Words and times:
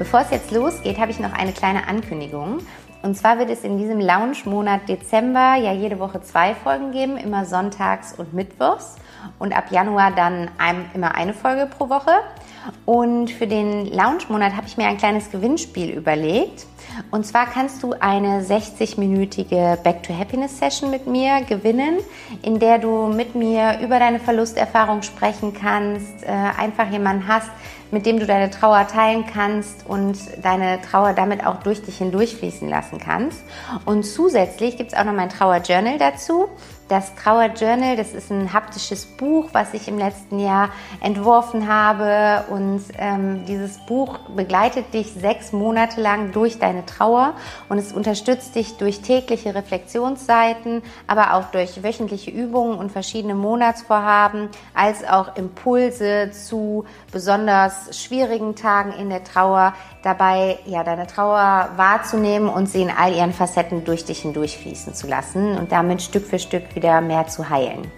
Bevor 0.00 0.20
es 0.20 0.30
jetzt 0.30 0.50
losgeht, 0.50 0.98
habe 0.98 1.10
ich 1.10 1.20
noch 1.20 1.34
eine 1.34 1.52
kleine 1.52 1.86
Ankündigung. 1.86 2.60
Und 3.02 3.18
zwar 3.18 3.38
wird 3.38 3.50
es 3.50 3.64
in 3.64 3.76
diesem 3.76 4.00
Lounge-Monat 4.00 4.88
Dezember 4.88 5.56
ja 5.56 5.74
jede 5.74 5.98
Woche 5.98 6.22
zwei 6.22 6.54
Folgen 6.54 6.90
geben, 6.90 7.18
immer 7.18 7.44
sonntags 7.44 8.14
und 8.14 8.32
mittwochs. 8.32 8.96
Und 9.38 9.52
ab 9.56 9.70
Januar 9.70 10.10
dann 10.12 10.50
ein, 10.58 10.90
immer 10.94 11.14
eine 11.14 11.34
Folge 11.34 11.66
pro 11.66 11.88
Woche. 11.88 12.12
Und 12.84 13.30
für 13.30 13.46
den 13.46 13.86
Lounge-Monat 13.86 14.54
habe 14.54 14.66
ich 14.66 14.76
mir 14.76 14.86
ein 14.86 14.98
kleines 14.98 15.30
Gewinnspiel 15.30 15.90
überlegt. 15.90 16.66
Und 17.10 17.24
zwar 17.24 17.46
kannst 17.46 17.82
du 17.82 17.94
eine 17.98 18.42
60-minütige 18.42 19.76
Back 19.76 20.02
to 20.02 20.16
Happiness 20.16 20.58
Session 20.58 20.90
mit 20.90 21.06
mir 21.06 21.42
gewinnen, 21.42 21.98
in 22.42 22.58
der 22.58 22.78
du 22.78 23.06
mit 23.06 23.34
mir 23.34 23.78
über 23.82 23.98
deine 23.98 24.20
Verlusterfahrung 24.20 25.02
sprechen 25.02 25.54
kannst, 25.54 26.22
äh, 26.22 26.28
einfach 26.28 26.90
jemanden 26.90 27.28
hast, 27.28 27.50
mit 27.90 28.06
dem 28.06 28.20
du 28.20 28.26
deine 28.26 28.50
Trauer 28.50 28.86
teilen 28.86 29.24
kannst 29.26 29.86
und 29.86 30.16
deine 30.42 30.80
Trauer 30.82 31.12
damit 31.12 31.46
auch 31.46 31.62
durch 31.62 31.82
dich 31.82 31.98
hindurchfließen 31.98 32.68
lassen 32.68 32.98
kannst. 32.98 33.42
Und 33.84 34.04
zusätzlich 34.04 34.76
gibt 34.76 34.92
es 34.92 34.98
auch 34.98 35.04
noch 35.04 35.14
mein 35.14 35.28
Trauer-Journal 35.28 35.98
dazu. 35.98 36.48
Das 36.90 37.14
Trauer 37.14 37.44
Journal, 37.54 37.96
das 37.96 38.14
ist 38.14 38.32
ein 38.32 38.52
haptisches 38.52 39.06
Buch, 39.06 39.50
was 39.52 39.74
ich 39.74 39.86
im 39.86 39.96
letzten 39.96 40.40
Jahr 40.40 40.70
entworfen 41.00 41.72
habe. 41.72 42.42
Und 42.50 42.82
ähm, 42.98 43.44
dieses 43.46 43.78
Buch 43.86 44.18
begleitet 44.34 44.92
dich 44.92 45.12
sechs 45.12 45.52
Monate 45.52 46.00
lang 46.00 46.32
durch 46.32 46.58
deine 46.58 46.84
Trauer 46.86 47.34
und 47.68 47.78
es 47.78 47.92
unterstützt 47.92 48.56
dich 48.56 48.76
durch 48.76 49.02
tägliche 49.02 49.54
Reflexionsseiten, 49.54 50.82
aber 51.06 51.34
auch 51.34 51.52
durch 51.52 51.84
wöchentliche 51.84 52.32
Übungen 52.32 52.76
und 52.76 52.90
verschiedene 52.90 53.36
Monatsvorhaben, 53.36 54.48
als 54.74 55.04
auch 55.04 55.36
Impulse 55.36 56.32
zu 56.32 56.86
besonders 57.12 57.96
schwierigen 57.96 58.56
Tagen 58.56 58.94
in 58.94 59.10
der 59.10 59.22
Trauer, 59.22 59.74
dabei 60.02 60.58
ja 60.66 60.82
deine 60.82 61.06
Trauer 61.06 61.68
wahrzunehmen 61.76 62.48
und 62.48 62.68
sie 62.68 62.82
in 62.82 62.90
all 62.90 63.14
ihren 63.14 63.32
Facetten 63.32 63.84
durch 63.84 64.04
dich 64.04 64.22
hindurchfließen 64.22 64.92
zu 64.94 65.06
lassen 65.06 65.56
und 65.56 65.70
damit 65.70 66.02
Stück 66.02 66.26
für 66.26 66.40
Stück 66.40 66.74
wieder 66.74 66.79
mehr 67.00 67.26
zu 67.26 67.48
heilen. 67.48 67.90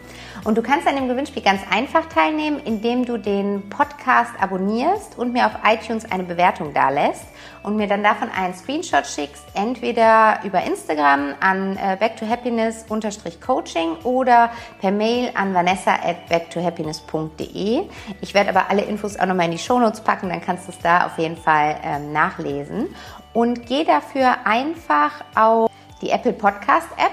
Und 0.44 0.58
du 0.58 0.62
kannst 0.62 0.88
an 0.88 0.96
dem 0.96 1.06
Gewinnspiel 1.06 1.42
ganz 1.42 1.60
einfach 1.70 2.06
teilnehmen, 2.06 2.60
indem 2.64 3.04
du 3.04 3.16
den 3.16 3.68
Podcast 3.68 4.32
abonnierst 4.40 5.16
und 5.16 5.32
mir 5.32 5.46
auf 5.46 5.52
iTunes 5.64 6.10
eine 6.10 6.24
Bewertung 6.24 6.74
dalässt 6.74 7.26
und 7.62 7.76
mir 7.76 7.86
dann 7.86 8.02
davon 8.02 8.28
einen 8.28 8.52
Screenshot 8.52 9.06
schickst, 9.06 9.44
entweder 9.54 10.40
über 10.42 10.64
Instagram 10.64 11.34
an 11.38 11.76
äh, 11.76 11.96
backtohappiness-coaching 11.96 13.98
oder 14.02 14.50
per 14.80 14.90
Mail 14.90 15.30
an 15.34 15.54
vanessa 15.54 15.92
at 15.92 16.28
backtohappiness.de. 16.28 17.82
Ich 18.20 18.34
werde 18.34 18.50
aber 18.50 18.68
alle 18.68 18.82
Infos 18.82 19.16
auch 19.16 19.26
nochmal 19.26 19.46
in 19.46 19.52
die 19.52 19.58
Shownotes 19.58 20.00
packen, 20.00 20.28
dann 20.28 20.40
kannst 20.40 20.66
du 20.66 20.72
es 20.72 20.78
da 20.80 21.06
auf 21.06 21.18
jeden 21.18 21.36
Fall 21.36 21.76
ähm, 21.84 22.12
nachlesen. 22.12 22.88
Und 23.32 23.64
geh 23.66 23.84
dafür 23.84 24.38
einfach 24.44 25.12
auf 25.36 25.70
die 26.02 26.10
Apple 26.10 26.32
Podcast 26.32 26.88
App 26.96 27.12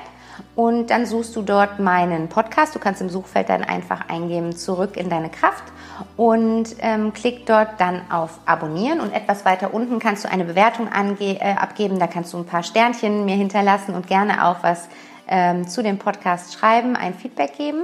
und 0.56 0.90
dann 0.90 1.06
suchst 1.06 1.36
du 1.36 1.42
dort 1.42 1.80
meinen 1.80 2.30
Podcast. 2.30 2.76
Du 2.76 2.80
kannst 2.80 3.02
im 3.02 3.10
Suchfeld 3.10 3.50
dann 3.50 3.64
einfach 3.64 4.10
eingeben, 4.10 4.56
zurück 4.56 4.98
in 4.98 5.10
deine 5.10 5.30
Kraft 5.30 5.64
und 6.18 6.76
ähm, 6.80 7.14
klick 7.14 7.46
dort 7.46 7.80
dann 7.80 8.02
auf 8.12 8.40
Abonnieren 8.46 9.00
und 9.00 9.14
etwas 9.14 9.46
weiter 9.46 9.74
unten 9.74 10.00
kannst 10.00 10.26
du 10.26 10.32
eine 10.32 10.46
Bewertung 10.46 10.88
äh, 10.88 11.56
abgeben. 11.56 12.00
Da 12.00 12.08
kannst 12.08 12.34
du 12.34 12.38
ein 12.38 12.46
paar 12.46 12.64
Sternchen 12.64 13.26
mir 13.26 13.36
hinterlassen 13.36 13.94
und 13.94 14.08
gerne 14.08 14.46
auch 14.48 14.64
was 14.64 14.90
ähm, 15.30 15.68
zu 15.68 15.82
dem 15.82 15.98
Podcast 15.98 16.54
schreiben, 16.54 16.96
ein 16.96 17.14
Feedback 17.14 17.56
geben. 17.58 17.84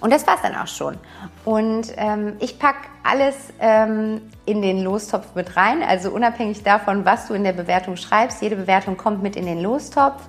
Und 0.00 0.12
das 0.12 0.26
war's 0.26 0.40
dann 0.42 0.54
auch 0.54 0.66
schon. 0.66 0.98
Und 1.44 1.92
ähm, 1.96 2.34
ich 2.40 2.58
pack 2.58 2.76
alles 3.02 3.34
ähm, 3.60 4.20
in 4.44 4.60
den 4.60 4.82
Lostopf 4.82 5.34
mit 5.34 5.56
rein. 5.56 5.82
Also 5.82 6.10
unabhängig 6.10 6.62
davon, 6.62 7.04
was 7.04 7.28
du 7.28 7.34
in 7.34 7.44
der 7.44 7.52
Bewertung 7.52 7.96
schreibst, 7.96 8.42
jede 8.42 8.56
Bewertung 8.56 8.96
kommt 8.96 9.22
mit 9.22 9.36
in 9.36 9.46
den 9.46 9.62
Lostopf. 9.62 10.22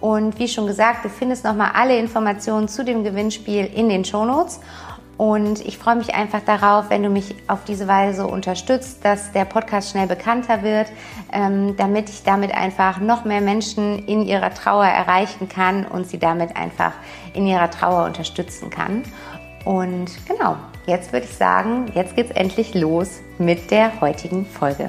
Und 0.00 0.38
wie 0.38 0.48
schon 0.48 0.66
gesagt, 0.66 1.04
du 1.04 1.08
findest 1.10 1.44
nochmal 1.44 1.72
alle 1.74 1.98
Informationen 1.98 2.68
zu 2.68 2.82
dem 2.82 3.04
Gewinnspiel 3.04 3.66
in 3.66 3.88
den 3.88 4.04
Shownotes. 4.04 4.60
Und 5.20 5.60
ich 5.66 5.76
freue 5.76 5.96
mich 5.96 6.14
einfach 6.14 6.40
darauf, 6.40 6.88
wenn 6.88 7.02
du 7.02 7.10
mich 7.10 7.34
auf 7.46 7.64
diese 7.64 7.86
Weise 7.86 8.26
unterstützt, 8.26 9.04
dass 9.04 9.32
der 9.32 9.44
Podcast 9.44 9.90
schnell 9.90 10.06
bekannter 10.06 10.62
wird, 10.62 10.86
ähm, 11.30 11.76
damit 11.76 12.08
ich 12.08 12.22
damit 12.22 12.54
einfach 12.54 13.00
noch 13.00 13.26
mehr 13.26 13.42
Menschen 13.42 14.06
in 14.06 14.22
ihrer 14.22 14.54
Trauer 14.54 14.86
erreichen 14.86 15.46
kann 15.46 15.84
und 15.84 16.06
sie 16.06 16.18
damit 16.18 16.56
einfach 16.56 16.94
in 17.34 17.46
ihrer 17.46 17.70
Trauer 17.70 18.06
unterstützen 18.06 18.70
kann. 18.70 19.02
Und 19.66 20.10
genau, 20.26 20.56
jetzt 20.86 21.12
würde 21.12 21.26
ich 21.26 21.36
sagen, 21.36 21.92
jetzt 21.94 22.16
geht's 22.16 22.30
endlich 22.30 22.72
los 22.72 23.20
mit 23.36 23.70
der 23.70 24.00
heutigen 24.00 24.46
Folge. 24.46 24.88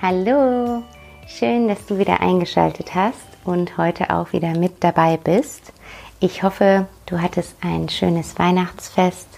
Hallo, 0.00 0.84
schön, 1.26 1.66
dass 1.66 1.84
du 1.86 1.98
wieder 1.98 2.20
eingeschaltet 2.20 2.94
hast 2.94 3.29
und 3.44 3.78
heute 3.78 4.10
auch 4.10 4.32
wieder 4.32 4.56
mit 4.56 4.82
dabei 4.84 5.16
bist. 5.16 5.72
Ich 6.20 6.42
hoffe, 6.42 6.86
du 7.06 7.20
hattest 7.20 7.56
ein 7.62 7.88
schönes 7.88 8.38
Weihnachtsfest 8.38 9.28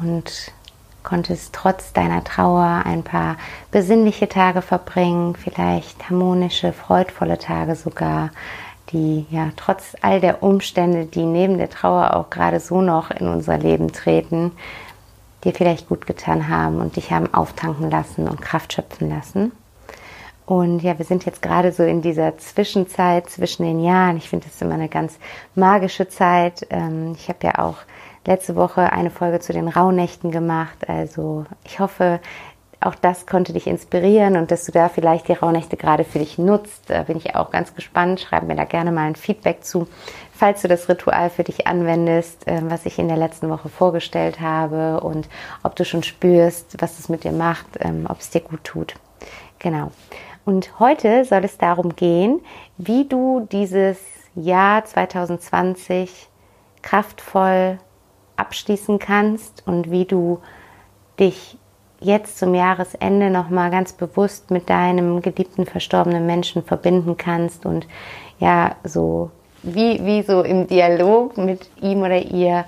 und 0.00 0.52
konntest 1.02 1.54
trotz 1.54 1.92
deiner 1.92 2.22
Trauer 2.22 2.82
ein 2.84 3.02
paar 3.02 3.36
besinnliche 3.70 4.28
Tage 4.28 4.62
verbringen, 4.62 5.34
vielleicht 5.34 6.10
harmonische, 6.10 6.72
freudvolle 6.72 7.38
Tage 7.38 7.74
sogar, 7.76 8.30
die 8.92 9.26
ja 9.30 9.50
trotz 9.56 9.96
all 10.02 10.20
der 10.20 10.42
Umstände, 10.42 11.06
die 11.06 11.24
neben 11.24 11.58
der 11.58 11.70
Trauer 11.70 12.14
auch 12.14 12.30
gerade 12.30 12.60
so 12.60 12.80
noch 12.80 13.10
in 13.10 13.28
unser 13.28 13.58
Leben 13.58 13.92
treten, 13.92 14.52
dir 15.44 15.54
vielleicht 15.54 15.88
gut 15.88 16.06
getan 16.06 16.48
haben 16.48 16.80
und 16.80 16.96
dich 16.96 17.10
haben 17.10 17.32
auftanken 17.32 17.90
lassen 17.90 18.28
und 18.28 18.42
Kraft 18.42 18.72
schöpfen 18.72 19.08
lassen. 19.08 19.52
Und 20.48 20.82
ja, 20.82 20.96
wir 20.96 21.04
sind 21.04 21.26
jetzt 21.26 21.42
gerade 21.42 21.72
so 21.72 21.82
in 21.82 22.00
dieser 22.00 22.38
Zwischenzeit 22.38 23.28
zwischen 23.28 23.64
den 23.64 23.84
Jahren. 23.84 24.16
Ich 24.16 24.30
finde 24.30 24.46
das 24.46 24.62
immer 24.62 24.76
eine 24.76 24.88
ganz 24.88 25.18
magische 25.54 26.08
Zeit. 26.08 26.66
Ähm, 26.70 27.12
ich 27.18 27.28
habe 27.28 27.40
ja 27.42 27.58
auch 27.58 27.76
letzte 28.24 28.56
Woche 28.56 28.90
eine 28.90 29.10
Folge 29.10 29.40
zu 29.40 29.52
den 29.52 29.68
Rauhnächten 29.68 30.30
gemacht. 30.30 30.88
Also 30.88 31.44
ich 31.66 31.80
hoffe, 31.80 32.20
auch 32.80 32.94
das 32.94 33.26
konnte 33.26 33.52
dich 33.52 33.66
inspirieren 33.66 34.38
und 34.38 34.50
dass 34.50 34.64
du 34.64 34.72
da 34.72 34.88
vielleicht 34.88 35.28
die 35.28 35.34
Rauhnächte 35.34 35.76
gerade 35.76 36.04
für 36.04 36.18
dich 36.18 36.38
nutzt. 36.38 36.88
Da 36.88 37.02
bin 37.02 37.18
ich 37.18 37.34
auch 37.34 37.50
ganz 37.50 37.74
gespannt. 37.74 38.20
Schreib 38.20 38.44
mir 38.44 38.56
da 38.56 38.64
gerne 38.64 38.90
mal 38.90 39.06
ein 39.06 39.16
Feedback 39.16 39.64
zu, 39.64 39.86
falls 40.32 40.62
du 40.62 40.68
das 40.68 40.88
Ritual 40.88 41.28
für 41.28 41.44
dich 41.44 41.66
anwendest, 41.66 42.44
ähm, 42.46 42.70
was 42.70 42.86
ich 42.86 42.98
in 42.98 43.08
der 43.08 43.18
letzten 43.18 43.50
Woche 43.50 43.68
vorgestellt 43.68 44.40
habe 44.40 45.00
und 45.00 45.28
ob 45.62 45.76
du 45.76 45.84
schon 45.84 46.04
spürst, 46.04 46.80
was 46.80 46.98
es 46.98 47.10
mit 47.10 47.24
dir 47.24 47.32
macht, 47.32 47.66
ähm, 47.80 48.06
ob 48.08 48.20
es 48.20 48.30
dir 48.30 48.40
gut 48.40 48.64
tut. 48.64 48.94
Genau. 49.58 49.90
Und 50.48 50.80
heute 50.80 51.26
soll 51.26 51.44
es 51.44 51.58
darum 51.58 51.94
gehen, 51.94 52.40
wie 52.78 53.04
du 53.04 53.46
dieses 53.52 53.98
Jahr 54.34 54.82
2020 54.82 56.26
kraftvoll 56.80 57.76
abschließen 58.36 58.98
kannst 58.98 59.62
und 59.66 59.90
wie 59.90 60.06
du 60.06 60.38
dich 61.20 61.58
jetzt 62.00 62.38
zum 62.38 62.54
Jahresende 62.54 63.28
nochmal 63.28 63.70
ganz 63.70 63.92
bewusst 63.92 64.50
mit 64.50 64.70
deinem 64.70 65.20
geliebten 65.20 65.66
verstorbenen 65.66 66.24
Menschen 66.24 66.64
verbinden 66.64 67.18
kannst 67.18 67.66
und 67.66 67.86
ja, 68.38 68.76
so 68.84 69.30
wie, 69.62 70.02
wie 70.02 70.22
so 70.22 70.40
im 70.40 70.66
Dialog 70.66 71.36
mit 71.36 71.68
ihm 71.82 72.00
oder 72.00 72.22
ihr 72.22 72.64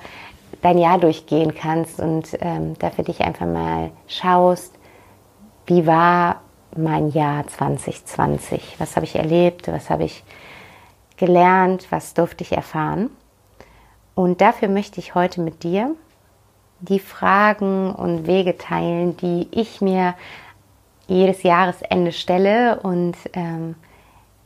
dein 0.60 0.76
Jahr 0.76 0.98
durchgehen 0.98 1.54
kannst 1.54 1.98
und 1.98 2.36
ähm, 2.42 2.74
da 2.78 2.90
dich 2.90 3.22
einfach 3.22 3.46
mal 3.46 3.90
schaust, 4.06 4.74
wie 5.64 5.86
war 5.86 6.42
mein 6.76 7.10
Jahr 7.10 7.46
2020? 7.46 8.76
Was 8.78 8.96
habe 8.96 9.06
ich 9.06 9.16
erlebt? 9.16 9.68
Was 9.68 9.90
habe 9.90 10.04
ich 10.04 10.24
gelernt? 11.16 11.86
Was 11.90 12.14
durfte 12.14 12.44
ich 12.44 12.52
erfahren? 12.52 13.10
Und 14.14 14.40
dafür 14.40 14.68
möchte 14.68 15.00
ich 15.00 15.14
heute 15.14 15.40
mit 15.40 15.62
dir 15.62 15.94
die 16.80 16.98
Fragen 16.98 17.94
und 17.94 18.26
Wege 18.26 18.56
teilen, 18.56 19.16
die 19.18 19.48
ich 19.50 19.80
mir 19.80 20.14
jedes 21.06 21.42
Jahresende 21.42 22.12
stelle 22.12 22.80
und 22.80 23.16
ähm, 23.32 23.74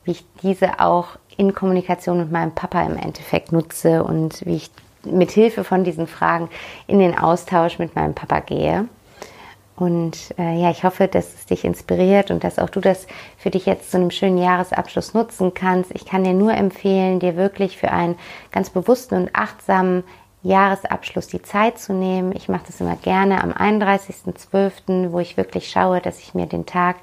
wie 0.04 0.12
ich 0.12 0.24
diese 0.42 0.80
auch 0.80 1.08
in 1.36 1.54
Kommunikation 1.54 2.18
mit 2.18 2.32
meinem 2.32 2.52
Papa 2.52 2.82
im 2.82 2.96
Endeffekt 2.96 3.52
nutze 3.52 4.04
und 4.04 4.44
wie 4.46 4.56
ich 4.56 4.70
mit 5.04 5.30
Hilfe 5.30 5.64
von 5.64 5.84
diesen 5.84 6.06
Fragen 6.06 6.48
in 6.86 6.98
den 6.98 7.16
Austausch 7.16 7.78
mit 7.78 7.94
meinem 7.94 8.14
Papa 8.14 8.40
gehe. 8.40 8.88
Und 9.76 10.34
äh, 10.38 10.60
ja, 10.60 10.70
ich 10.70 10.84
hoffe, 10.84 11.08
dass 11.08 11.34
es 11.34 11.46
dich 11.46 11.64
inspiriert 11.64 12.30
und 12.30 12.44
dass 12.44 12.58
auch 12.60 12.70
du 12.70 12.80
das 12.80 13.06
für 13.36 13.50
dich 13.50 13.66
jetzt 13.66 13.90
zu 13.90 13.96
einem 13.96 14.12
schönen 14.12 14.38
Jahresabschluss 14.38 15.14
nutzen 15.14 15.52
kannst. 15.52 15.90
Ich 15.94 16.06
kann 16.06 16.22
dir 16.22 16.32
nur 16.32 16.54
empfehlen, 16.54 17.18
dir 17.18 17.36
wirklich 17.36 17.76
für 17.76 17.90
einen 17.90 18.16
ganz 18.52 18.70
bewussten 18.70 19.16
und 19.16 19.34
achtsamen 19.34 20.04
Jahresabschluss 20.44 21.26
die 21.26 21.42
Zeit 21.42 21.78
zu 21.78 21.92
nehmen. 21.92 22.32
Ich 22.36 22.48
mache 22.48 22.66
das 22.66 22.80
immer 22.80 22.96
gerne 22.96 23.42
am 23.42 23.50
31.12., 23.50 25.10
wo 25.10 25.18
ich 25.18 25.36
wirklich 25.36 25.70
schaue, 25.70 26.00
dass 26.00 26.20
ich 26.20 26.34
mir 26.34 26.46
den 26.46 26.66
Tag 26.66 26.96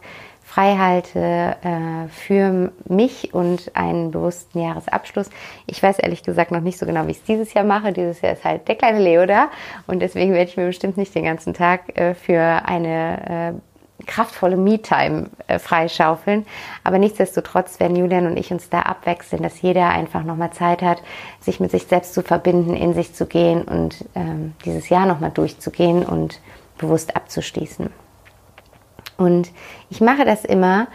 frei 0.52 0.76
halte 0.78 1.20
äh, 1.20 2.08
für 2.10 2.74
mich 2.90 3.34
und 3.34 3.72
einen 3.74 4.12
bewussten 4.12 4.60
Jahresabschluss. 4.60 5.30
Ich 5.66 5.82
weiß 5.82 6.00
ehrlich 6.00 6.24
gesagt 6.24 6.52
noch 6.52 6.60
nicht 6.60 6.78
so 6.78 6.86
genau, 6.86 7.08
wie 7.08 7.12
ich 7.12 7.20
es 7.20 7.24
dieses 7.24 7.54
Jahr 7.54 7.64
mache. 7.64 7.94
Dieses 7.94 8.20
Jahr 8.22 8.34
ist 8.34 8.44
halt 8.44 8.68
der 8.68 8.76
kleine 8.76 9.00
Leo 9.00 9.26
da 9.26 9.50
und 9.88 10.02
deswegen 10.02 10.34
werde 10.34 10.50
ich 10.50 10.58
mir 10.58 10.66
bestimmt 10.66 10.98
nicht 10.98 11.16
den 11.16 11.24
ganzen 11.24 11.54
Tag 11.54 11.98
äh, 11.98 12.16
für 12.16 12.42
eine 12.42 13.54
äh, 13.54 14.06
kraftvolle 14.06 14.58
Me-Time 14.58 15.30
äh, 15.48 15.58
freischaufeln. 15.58 16.46
Aber 16.84 16.98
nichtsdestotrotz 16.98 17.80
werden 17.80 17.96
Julian 17.96 18.28
und 18.28 18.36
ich 18.36 18.52
uns 18.52 18.70
da 18.70 18.82
abwechseln, 18.82 19.44
dass 19.44 19.62
jeder 19.62 19.90
einfach 19.90 20.24
nochmal 20.24 20.52
Zeit 20.52 20.82
hat, 20.82 21.02
sich 21.40 21.62
mit 21.62 21.72
sich 21.72 21.84
selbst 21.84 22.14
zu 22.14 22.24
verbinden, 22.24 22.76
in 22.76 22.94
sich 22.94 23.14
zu 23.14 23.26
gehen 23.26 23.64
und 23.64 24.04
ähm, 24.16 24.54
dieses 24.66 24.90
Jahr 24.90 25.06
nochmal 25.06 25.32
durchzugehen 25.32 26.04
und 26.04 26.42
bewusst 26.78 27.16
abzuschließen. 27.16 27.90
Und 29.18 29.52
ich 29.90 30.02
mache 30.02 30.26
das 30.26 30.46
immer, 30.46 30.88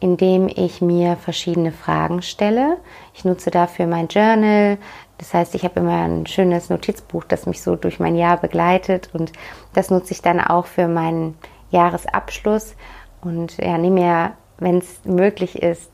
indem 0.00 0.48
ich 0.48 0.80
mir 0.80 1.16
verschiedene 1.16 1.70
Fragen 1.70 2.22
stelle. 2.22 2.78
Ich 3.14 3.24
nutze 3.24 3.50
dafür 3.50 3.86
mein 3.86 4.08
Journal. 4.08 4.78
Das 5.18 5.32
heißt, 5.32 5.54
ich 5.54 5.62
habe 5.62 5.80
immer 5.80 6.02
ein 6.02 6.26
schönes 6.26 6.70
Notizbuch, 6.70 7.24
das 7.24 7.46
mich 7.46 7.62
so 7.62 7.76
durch 7.76 8.00
mein 8.00 8.16
Jahr 8.16 8.36
begleitet. 8.36 9.10
Und 9.12 9.32
das 9.74 9.90
nutze 9.90 10.12
ich 10.12 10.22
dann 10.22 10.40
auch 10.40 10.66
für 10.66 10.88
meinen 10.88 11.38
Jahresabschluss. 11.70 12.74
Und 13.20 13.58
ja, 13.58 13.78
nehme 13.78 14.00
mir, 14.00 14.32
wenn 14.58 14.78
es 14.78 15.04
möglich 15.04 15.62
ist, 15.62 15.90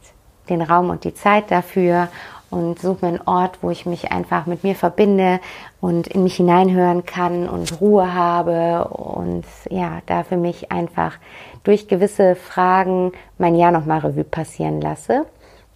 den 0.48 0.62
Raum 0.62 0.88
und 0.88 1.04
die 1.04 1.12
Zeit 1.12 1.50
dafür 1.50 2.08
und 2.50 2.78
suche 2.78 3.04
mir 3.04 3.08
einen 3.08 3.28
Ort, 3.28 3.58
wo 3.62 3.70
ich 3.70 3.84
mich 3.84 4.10
einfach 4.10 4.46
mit 4.46 4.64
mir 4.64 4.74
verbinde 4.74 5.40
und 5.80 6.08
in 6.08 6.22
mich 6.22 6.36
hineinhören 6.36 7.04
kann 7.04 7.48
und 7.48 7.80
Ruhe 7.80 8.14
habe 8.14 8.88
und 8.88 9.44
ja, 9.68 10.00
da 10.06 10.24
für 10.24 10.36
mich 10.36 10.72
einfach 10.72 11.18
durch 11.64 11.88
gewisse 11.88 12.34
Fragen 12.34 13.12
mein 13.38 13.54
Jahr 13.54 13.70
nochmal 13.70 14.00
Revue 14.00 14.24
passieren 14.24 14.80
lasse. 14.80 15.26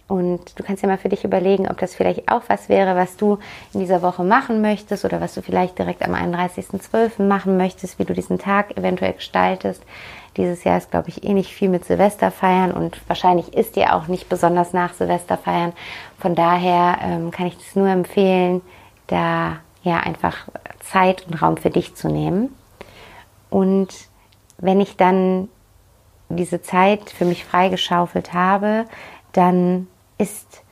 Und 0.07 0.59
du 0.59 0.63
kannst 0.63 0.83
ja 0.83 0.89
mal 0.89 0.97
für 0.97 1.09
dich 1.09 1.23
überlegen, 1.23 1.67
ob 1.67 1.77
das 1.77 1.95
vielleicht 1.95 2.29
auch 2.29 2.41
was 2.47 2.67
wäre, 2.67 2.95
was 2.95 3.15
du 3.15 3.39
in 3.73 3.79
dieser 3.79 4.01
Woche 4.01 4.23
machen 4.23 4.61
möchtest 4.61 5.05
oder 5.05 5.21
was 5.21 5.33
du 5.33 5.41
vielleicht 5.41 5.79
direkt 5.79 6.03
am 6.03 6.13
31.12. 6.13 7.23
machen 7.23 7.57
möchtest, 7.57 7.99
wie 7.99 8.05
du 8.05 8.13
diesen 8.13 8.37
Tag 8.37 8.77
eventuell 8.77 9.13
gestaltest. 9.13 9.81
Dieses 10.35 10.63
Jahr 10.65 10.77
ist, 10.77 10.91
glaube 10.91 11.09
ich, 11.09 11.23
eh 11.23 11.33
nicht 11.33 11.51
viel 11.51 11.69
mit 11.69 11.85
Silvester 11.85 12.31
feiern 12.31 12.71
und 12.71 12.99
wahrscheinlich 13.07 13.53
ist 13.53 13.75
dir 13.75 13.95
auch 13.95 14.07
nicht 14.07 14.29
besonders 14.29 14.73
nach 14.73 14.93
Silvester 14.93 15.37
feiern. 15.37 15.73
Von 16.19 16.35
daher 16.35 16.97
ähm, 17.01 17.31
kann 17.31 17.47
ich 17.47 17.57
das 17.57 17.75
nur 17.75 17.87
empfehlen, 17.87 18.61
da 19.07 19.57
ja 19.83 19.97
einfach 19.97 20.47
Zeit 20.79 21.25
und 21.27 21.41
Raum 21.41 21.57
für 21.57 21.69
dich 21.69 21.95
zu 21.95 22.09
nehmen. 22.09 22.53
Und 23.49 23.89
wenn 24.57 24.81
ich 24.81 24.97
dann 24.97 25.49
diese 26.29 26.61
Zeit 26.61 27.09
für 27.09 27.25
mich 27.25 27.45
freigeschaufelt 27.45 28.33
habe, 28.33 28.85
dann 29.31 29.87
ist 30.17 30.63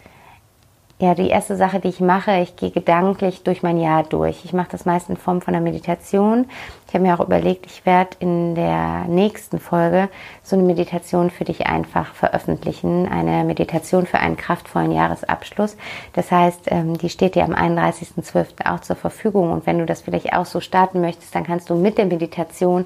ja, 1.02 1.16
die 1.16 1.30
erste 1.30 1.56
Sache, 1.56 1.80
die 1.80 1.88
ich 1.88 2.00
mache, 2.00 2.38
ich 2.42 2.56
gehe 2.56 2.70
gedanklich 2.70 3.42
durch 3.42 3.64
mein 3.64 3.80
Jahr 3.80 4.04
durch. 4.04 4.46
Ich 4.46 4.54
mache 4.54 4.70
das 4.72 4.86
meist 4.86 5.10
in 5.10 5.18
Form 5.18 5.42
von 5.42 5.56
einer 5.56 5.64
Meditation. 5.64 6.46
Ich 6.92 6.96
habe 6.96 7.06
mir 7.06 7.18
auch 7.18 7.26
überlegt, 7.26 7.68
ich 7.68 7.86
werde 7.86 8.18
in 8.20 8.54
der 8.54 9.06
nächsten 9.08 9.60
Folge 9.60 10.10
so 10.44 10.58
eine 10.58 10.66
Meditation 10.66 11.30
für 11.30 11.46
dich 11.46 11.66
einfach 11.66 12.14
veröffentlichen. 12.14 13.08
Eine 13.08 13.46
Meditation 13.46 14.06
für 14.06 14.20
einen 14.20 14.36
kraftvollen 14.36 14.92
Jahresabschluss. 14.92 15.78
Das 16.12 16.30
heißt, 16.30 16.64
ähm, 16.66 16.98
die 16.98 17.08
steht 17.08 17.36
dir 17.36 17.46
am 17.46 17.54
31.12. 17.54 18.70
auch 18.70 18.82
zur 18.82 18.98
Verfügung. 18.98 19.54
Und 19.54 19.66
wenn 19.66 19.80
du 19.80 19.86
das 19.86 20.02
vielleicht 20.02 20.34
auch 20.34 20.46
so 20.46 20.60
starten 20.60 21.00
möchtest, 21.00 21.34
dann 21.34 21.46
kannst 21.46 21.70
du 21.70 21.76
mit 21.76 21.98
der 21.98 22.08
Meditation 22.08 22.86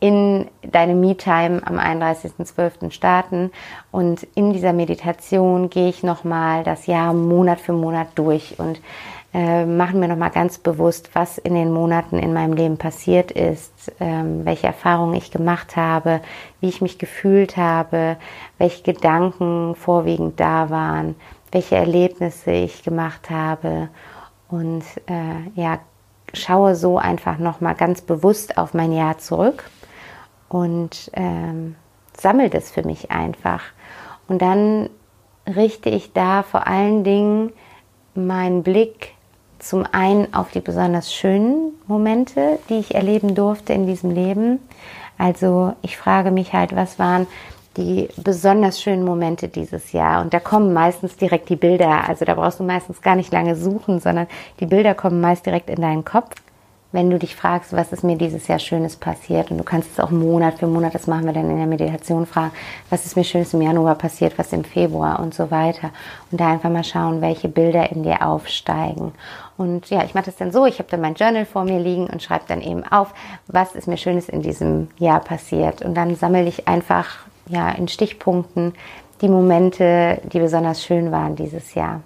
in 0.00 0.48
deine 0.60 0.94
Me-Time 0.94 1.62
am 1.64 1.78
31.12. 1.78 2.90
starten. 2.90 3.50
Und 3.90 4.24
in 4.34 4.52
dieser 4.52 4.74
Meditation 4.74 5.70
gehe 5.70 5.88
ich 5.88 6.02
nochmal 6.02 6.62
das 6.62 6.86
Jahr 6.86 7.14
Monat 7.14 7.56
Monat 7.56 7.60
für 7.60 7.72
Monat 7.72 8.08
durch 8.16 8.58
und 8.58 8.80
äh, 9.36 9.66
machen 9.66 10.00
mir 10.00 10.08
nochmal 10.08 10.30
ganz 10.30 10.56
bewusst, 10.56 11.10
was 11.12 11.36
in 11.36 11.52
den 11.52 11.70
Monaten 11.70 12.18
in 12.18 12.32
meinem 12.32 12.54
Leben 12.54 12.78
passiert 12.78 13.30
ist, 13.30 13.92
ähm, 14.00 14.46
welche 14.46 14.66
Erfahrungen 14.66 15.12
ich 15.12 15.30
gemacht 15.30 15.76
habe, 15.76 16.22
wie 16.60 16.70
ich 16.70 16.80
mich 16.80 16.98
gefühlt 16.98 17.58
habe, 17.58 18.16
welche 18.56 18.82
Gedanken 18.82 19.74
vorwiegend 19.74 20.40
da 20.40 20.70
waren, 20.70 21.16
welche 21.52 21.76
Erlebnisse 21.76 22.50
ich 22.50 22.82
gemacht 22.82 23.28
habe 23.28 23.90
und 24.48 24.84
äh, 25.06 25.50
ja, 25.54 25.80
schaue 26.32 26.74
so 26.74 26.96
einfach 26.96 27.36
nochmal 27.36 27.74
ganz 27.74 28.00
bewusst 28.00 28.56
auf 28.56 28.72
mein 28.72 28.92
Jahr 28.92 29.18
zurück 29.18 29.64
und 30.48 31.10
ähm, 31.12 31.76
sammle 32.16 32.48
das 32.48 32.70
für 32.70 32.86
mich 32.86 33.10
einfach. 33.10 33.64
Und 34.28 34.40
dann 34.40 34.88
richte 35.46 35.90
ich 35.90 36.14
da 36.14 36.42
vor 36.42 36.66
allen 36.66 37.04
Dingen 37.04 37.52
meinen 38.14 38.62
Blick 38.62 39.12
zum 39.58 39.84
einen 39.90 40.32
auf 40.34 40.50
die 40.50 40.60
besonders 40.60 41.12
schönen 41.12 41.72
Momente, 41.86 42.58
die 42.68 42.78
ich 42.78 42.94
erleben 42.94 43.34
durfte 43.34 43.72
in 43.72 43.86
diesem 43.86 44.10
Leben. 44.10 44.60
Also 45.18 45.72
ich 45.82 45.96
frage 45.96 46.30
mich 46.30 46.52
halt, 46.52 46.74
was 46.74 46.98
waren 46.98 47.26
die 47.76 48.08
besonders 48.16 48.80
schönen 48.80 49.04
Momente 49.04 49.48
dieses 49.48 49.92
Jahr. 49.92 50.22
Und 50.22 50.32
da 50.32 50.40
kommen 50.40 50.72
meistens 50.72 51.16
direkt 51.16 51.48
die 51.48 51.56
Bilder. 51.56 52.08
Also 52.08 52.24
da 52.24 52.34
brauchst 52.34 52.60
du 52.60 52.64
meistens 52.64 53.02
gar 53.02 53.16
nicht 53.16 53.32
lange 53.32 53.54
suchen, 53.54 54.00
sondern 54.00 54.26
die 54.60 54.66
Bilder 54.66 54.94
kommen 54.94 55.20
meist 55.20 55.44
direkt 55.44 55.68
in 55.68 55.82
deinen 55.82 56.04
Kopf 56.04 56.34
wenn 56.96 57.10
du 57.10 57.18
dich 57.18 57.36
fragst, 57.36 57.74
was 57.74 57.92
ist 57.92 58.04
mir 58.04 58.16
dieses 58.16 58.46
Jahr 58.48 58.58
Schönes 58.58 58.96
passiert 58.96 59.50
und 59.50 59.58
du 59.58 59.64
kannst 59.64 59.90
es 59.92 60.00
auch 60.00 60.10
Monat 60.10 60.58
für 60.58 60.66
Monat, 60.66 60.94
das 60.94 61.06
machen 61.06 61.26
wir 61.26 61.32
dann 61.34 61.50
in 61.50 61.58
der 61.58 61.66
Meditation, 61.66 62.24
fragen, 62.24 62.52
was 62.88 63.04
ist 63.04 63.16
mir 63.16 63.24
Schönes 63.24 63.52
im 63.52 63.60
Januar 63.60 63.96
passiert, 63.96 64.38
was 64.38 64.52
im 64.54 64.64
Februar 64.64 65.20
und 65.20 65.34
so 65.34 65.50
weiter. 65.50 65.90
Und 66.30 66.40
da 66.40 66.52
einfach 66.52 66.70
mal 66.70 66.84
schauen, 66.84 67.20
welche 67.20 67.48
Bilder 67.48 67.90
in 67.90 68.02
dir 68.02 68.26
aufsteigen. 68.26 69.12
Und 69.56 69.88
ja, 69.90 70.04
ich 70.04 70.14
mache 70.14 70.26
das 70.26 70.36
dann 70.36 70.52
so, 70.52 70.66
ich 70.66 70.78
habe 70.78 70.90
dann 70.90 71.00
mein 71.00 71.14
Journal 71.14 71.46
vor 71.46 71.64
mir 71.64 71.78
liegen 71.78 72.06
und 72.08 72.22
schreibe 72.22 72.44
dann 72.46 72.60
eben 72.60 72.84
auf, 72.84 73.14
was 73.46 73.74
ist 73.74 73.88
mir 73.88 73.96
Schönes 73.96 74.28
in 74.28 74.42
diesem 74.42 74.88
Jahr 74.98 75.20
passiert. 75.20 75.82
Und 75.82 75.94
dann 75.94 76.14
sammle 76.14 76.44
ich 76.44 76.68
einfach 76.68 77.18
ja 77.48 77.70
in 77.70 77.88
Stichpunkten 77.88 78.74
die 79.22 79.28
Momente, 79.28 80.20
die 80.24 80.38
besonders 80.40 80.84
schön 80.84 81.10
waren 81.10 81.36
dieses 81.36 81.74
Jahr. 81.74 82.02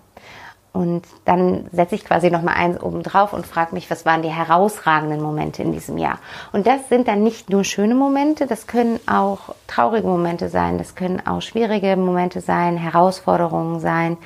Und 0.73 1.03
dann 1.25 1.67
setze 1.73 1.97
ich 1.97 2.05
quasi 2.05 2.31
nochmal 2.31 2.55
eins 2.55 2.81
oben 2.81 3.03
drauf 3.03 3.33
und 3.33 3.45
frage 3.45 3.75
mich, 3.75 3.91
was 3.91 4.07
waren 4.07 4.23
die 4.23 4.29
herausragenden 4.29 5.21
Momente 5.21 5.65
in 5.65 5.73
diesem 5.73 5.99
Jahr? 5.99 6.21
Und 6.53 6.69
das 6.69 6.89
sind 6.89 7.09
dann 7.09 7.25
nicht 7.25 7.51
nur 7.51 7.65
schöne 7.65 7.97
Momente, 7.97 8.47
das 8.47 8.69
können 8.69 9.01
auch 9.09 9.55
traurige 9.67 10.07
Momente 10.07 10.49
sein, 10.49 10.79
das 10.79 10.95
können 10.95 11.27
auch 11.27 11.43
schwierige 11.43 11.97
Momente 11.97 12.41
sein, 12.41 12.77
Herausforderungen 12.77 13.81
sein. 13.81 14.17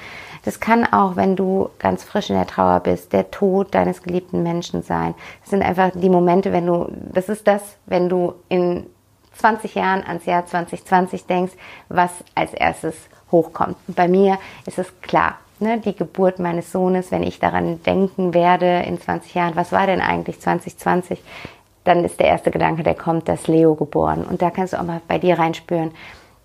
Das 0.45 0.61
kann 0.61 0.85
auch, 0.93 1.17
wenn 1.17 1.37
du 1.37 1.71
ganz 1.79 2.05
frisch 2.05 2.31
in 2.31 2.37
der 2.37 2.47
Trauer 2.47 2.81
bist, 2.81 3.13
der 3.13 3.31
Tod 3.31 3.75
deines 3.75 4.03
geliebten 4.03 4.43
Menschen 4.43 4.83
sein. 4.83 5.15
Das 5.41 5.51
sind 5.51 5.63
einfach 5.63 5.91
die 5.95 6.11
Momente, 6.11 6.53
wenn 6.53 6.67
du, 6.67 6.89
das 7.13 7.29
ist 7.29 7.47
das, 7.47 7.63
wenn 7.87 8.09
du 8.09 8.35
in 8.49 8.87
20 9.37 9.75
Jahren 9.75 10.05
ans 10.05 10.27
Jahr 10.27 10.47
2020 10.47 11.27
denkst, 11.27 11.55
was 11.89 12.11
als 12.35 12.53
erstes 12.53 12.95
hochkommt. 13.31 13.77
Und 13.89 13.97
bei 13.97 14.07
mir 14.07 14.39
ist 14.67 14.79
es 14.79 15.01
klar, 15.01 15.39
ne, 15.61 15.79
die 15.79 15.97
Geburt 15.97 16.39
meines 16.39 16.71
Sohnes, 16.71 17.11
wenn 17.11 17.23
ich 17.23 17.41
daran 17.41 17.83
denken 17.83 18.35
werde 18.35 18.83
in 18.87 19.01
20 19.01 19.35
Jahren, 19.35 19.57
was 19.57 19.73
war 19.73 19.87
denn 19.87 20.01
eigentlich 20.01 20.41
2020, 20.41 21.23
dann 21.85 22.05
ist 22.05 22.19
der 22.21 22.29
erste 22.29 22.51
Gedanke, 22.51 22.83
der 22.83 22.95
kommt, 22.95 23.29
dass 23.29 23.47
Leo 23.47 23.75
geboren. 23.75 24.25
Und 24.25 24.41
da 24.41 24.51
kannst 24.51 24.73
du 24.73 24.81
auch 24.81 24.85
mal 24.85 25.01
bei 25.07 25.19
dir 25.19 25.39
reinspüren, 25.39 25.91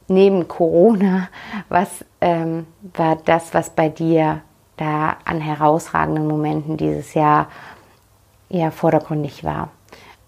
neben 0.09 0.47
Corona, 0.47 1.29
was 1.69 2.05
ähm, 2.21 2.67
war 2.93 3.17
das, 3.17 3.53
was 3.53 3.69
bei 3.69 3.89
dir 3.89 4.41
da 4.77 5.17
an 5.25 5.41
herausragenden 5.41 6.27
Momenten 6.27 6.77
dieses 6.77 7.13
Jahr 7.13 7.47
eher 8.49 8.71
vordergründig 8.71 9.43
war. 9.43 9.69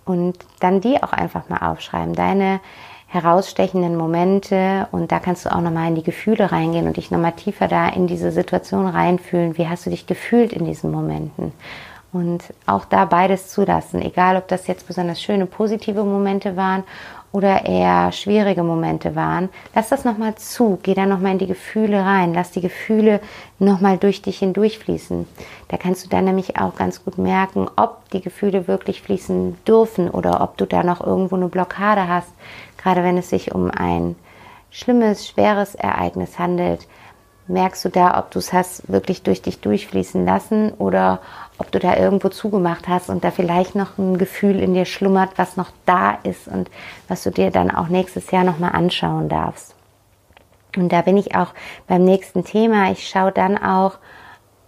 Und 0.06 0.38
dann 0.60 0.82
die 0.82 1.02
auch 1.02 1.14
einfach 1.14 1.50
mal 1.50 1.72
aufschreiben, 1.72 2.16
deine 2.16 2.60
herausstechenden 3.08 3.98
Momente 3.98 4.88
und 4.92 5.12
da 5.12 5.20
kannst 5.20 5.46
du 5.46 5.54
auch 5.54 5.60
nochmal 5.60 5.90
in 5.90 5.96
die 5.96 6.04
Gefühle 6.04 6.52
reingehen 6.52 6.88
und 6.88 6.96
dich 6.96 7.12
nochmal 7.12 7.34
tiefer 7.34 7.68
da 7.68 7.90
in 7.90 8.08
diese 8.08 8.32
Situation 8.32 8.88
reinfühlen. 8.88 9.58
Wie 9.58 9.68
hast 9.68 9.86
du 9.86 9.90
dich 9.90 10.08
gefühlt 10.08 10.54
in 10.54 10.64
diesen 10.64 10.92
Momenten? 10.92 11.52
Und 12.14 12.44
auch 12.66 12.84
da 12.86 13.06
beides 13.06 13.48
zulassen, 13.48 14.02
egal 14.02 14.36
ob 14.36 14.48
das 14.50 14.68
jetzt 14.68 14.86
besonders 14.86 15.22
schöne, 15.22 15.46
positive 15.46 16.04
Momente 16.04 16.58
waren 16.58 16.84
oder 17.32 17.66
eher 17.66 18.12
schwierige 18.12 18.64
Momente 18.64 19.16
waren, 19.16 19.48
lass 19.74 19.88
das 19.88 20.04
nochmal 20.04 20.36
zu, 20.36 20.78
geh 20.84 20.94
da 20.94 21.06
nochmal 21.06 21.32
in 21.34 21.38
die 21.38 21.48
Gefühle 21.48 22.04
rein, 22.04 22.34
lass 22.34 22.52
die 22.52 22.60
Gefühle 22.60 23.22
nochmal 23.60 23.98
durch 23.98 24.22
dich 24.22 24.40
hindurchfließen. 24.40 25.26
Da 25.70 25.78
kannst 25.78 26.04
du 26.04 26.10
dann 26.10 26.26
nämlich 26.26 26.58
auch 26.60 26.76
ganz 26.76 27.06
gut 27.06 27.18
merken, 27.18 27.70
ob 27.78 28.10
die 28.10 28.20
Gefühle 28.20 28.68
wirklich 28.68 29.02
fließen 29.02 29.64
dürfen 29.66 30.10
oder 30.10 30.42
ob 30.42 30.58
du 30.58 30.66
da 30.66 30.84
noch 30.84 31.00
irgendwo 31.00 31.38
eine 31.38 31.48
Blockade 31.48 32.10
hast, 32.10 32.34
gerade 32.78 33.04
wenn 33.04 33.18
es 33.18 33.30
sich 33.30 33.56
um 33.56 33.72
ein 33.72 34.18
schlimmes, 34.70 35.30
schweres 35.30 35.76
Ereignis 35.76 36.38
handelt. 36.38 36.88
Merkst 37.48 37.84
du 37.84 37.90
da, 37.90 38.18
ob 38.20 38.32
du 38.32 38.40
es 38.40 38.54
hast 38.54 38.90
wirklich 38.92 39.24
durch 39.24 39.42
dich 39.42 39.60
durchfließen 39.60 40.26
lassen 40.26 40.72
oder 40.74 41.20
ob 41.58 41.72
du 41.72 41.80
da 41.80 41.98
irgendwo 41.98 42.30
zugemacht 42.30 42.88
hast 42.88 43.10
und 43.10 43.24
da 43.24 43.32
vielleicht 43.32 43.76
noch 43.76 43.98
ein 43.98 44.18
Gefühl 44.18 44.60
in 44.60 44.74
dir 44.74 44.86
schlummert, 44.86 45.32
was 45.38 45.58
noch 45.58 45.72
da 45.86 46.18
ist 46.24 46.48
und 46.48 46.70
was 47.08 47.24
du 47.24 47.32
dir 47.32 47.52
dann 47.52 47.72
auch 47.72 47.88
nächstes 47.88 48.32
Jahr 48.32 48.44
nochmal 48.44 48.72
anschauen 48.74 49.28
darfst. 49.28 49.76
Und 50.78 50.92
da 50.92 51.02
bin 51.02 51.18
ich 51.18 51.36
auch 51.36 51.54
beim 51.88 52.06
nächsten 52.06 52.46
Thema. 52.46 52.92
Ich 52.92 53.08
schaue 53.08 53.32
dann 53.32 53.58
auch, 53.58 53.98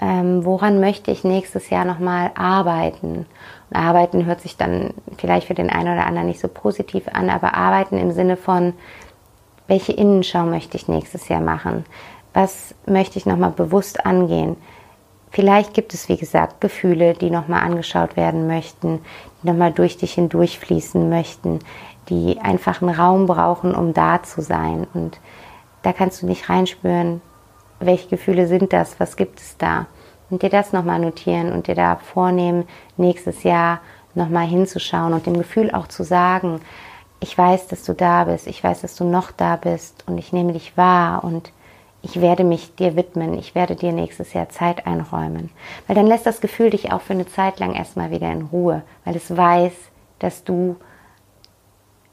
ähm, 0.01 0.43
woran 0.43 0.79
möchte 0.79 1.11
ich 1.11 1.23
nächstes 1.23 1.69
Jahr 1.69 1.85
nochmal 1.85 2.31
arbeiten. 2.35 3.25
Und 3.69 3.77
arbeiten 3.77 4.25
hört 4.25 4.41
sich 4.41 4.57
dann 4.57 4.93
vielleicht 5.17 5.47
für 5.47 5.53
den 5.53 5.69
einen 5.69 5.93
oder 5.93 6.05
anderen 6.05 6.27
nicht 6.27 6.41
so 6.41 6.47
positiv 6.47 7.07
an, 7.13 7.29
aber 7.29 7.53
arbeiten 7.53 7.97
im 7.97 8.11
Sinne 8.11 8.35
von, 8.35 8.73
welche 9.67 9.93
Innenschau 9.93 10.43
möchte 10.43 10.75
ich 10.75 10.89
nächstes 10.89 11.29
Jahr 11.29 11.39
machen? 11.39 11.85
Was 12.33 12.73
möchte 12.85 13.17
ich 13.17 13.25
nochmal 13.25 13.51
bewusst 13.51 14.05
angehen? 14.05 14.57
Vielleicht 15.31 15.73
gibt 15.73 15.93
es, 15.93 16.09
wie 16.09 16.17
gesagt, 16.17 16.61
Gefühle, 16.61 17.13
die 17.13 17.31
nochmal 17.31 17.63
angeschaut 17.63 18.15
werden 18.15 18.45
möchten, 18.45 18.99
die 19.41 19.47
nochmal 19.47 19.71
durch 19.71 19.97
dich 19.97 20.13
hindurchfließen 20.13 21.09
möchten, 21.09 21.59
die 22.09 22.39
einfach 22.39 22.81
einen 22.81 22.93
Raum 22.93 23.25
brauchen, 23.25 23.73
um 23.73 23.93
da 23.93 24.21
zu 24.21 24.41
sein. 24.41 24.85
Und 24.93 25.19
da 25.81 25.91
kannst 25.91 26.21
du 26.21 26.27
nicht 26.27 26.49
reinspüren, 26.49 27.21
welche 27.79 28.09
Gefühle 28.09 28.47
sind 28.47 28.73
das, 28.73 28.99
was 28.99 29.15
gibt 29.15 29.39
es 29.39 29.57
da. 29.57 29.87
Und 30.29 30.41
dir 30.41 30.49
das 30.49 30.71
nochmal 30.71 30.99
notieren 30.99 31.51
und 31.51 31.67
dir 31.67 31.75
da 31.75 31.95
vornehmen, 31.95 32.67
nächstes 32.97 33.43
Jahr 33.43 33.81
nochmal 34.15 34.45
hinzuschauen 34.45 35.13
und 35.13 35.25
dem 35.25 35.37
Gefühl 35.37 35.71
auch 35.71 35.87
zu 35.87 36.03
sagen, 36.03 36.61
ich 37.19 37.37
weiß, 37.37 37.67
dass 37.67 37.83
du 37.85 37.93
da 37.93 38.25
bist, 38.25 38.47
ich 38.47 38.63
weiß, 38.63 38.81
dass 38.81 38.95
du 38.95 39.03
noch 39.05 39.31
da 39.31 39.55
bist 39.55 40.03
und 40.07 40.17
ich 40.17 40.33
nehme 40.33 40.53
dich 40.53 40.77
wahr 40.77 41.23
und 41.23 41.51
ich 42.03 42.19
werde 42.19 42.43
mich 42.43 42.75
dir 42.75 42.97
widmen, 42.97 43.33
ich 43.39 43.55
werde 43.55 43.77
dir 43.77 43.93
nächstes 43.93 44.33
Jahr 44.33 44.49
Zeit 44.49 44.85
einräumen. 44.85 45.49
Weil 45.87 45.95
dann 45.95 46.05
lässt 46.05 46.25
das 46.25 46.41
Gefühl 46.41 46.69
dich 46.69 46.91
auch 46.91 47.01
für 47.01 47.13
eine 47.13 47.25
Zeit 47.25 47.59
lang 47.59 47.73
erstmal 47.73 48.11
wieder 48.11 48.29
in 48.31 48.43
Ruhe, 48.43 48.83
weil 49.05 49.15
es 49.15 49.35
weiß, 49.35 49.71
dass 50.19 50.43
du 50.43 50.75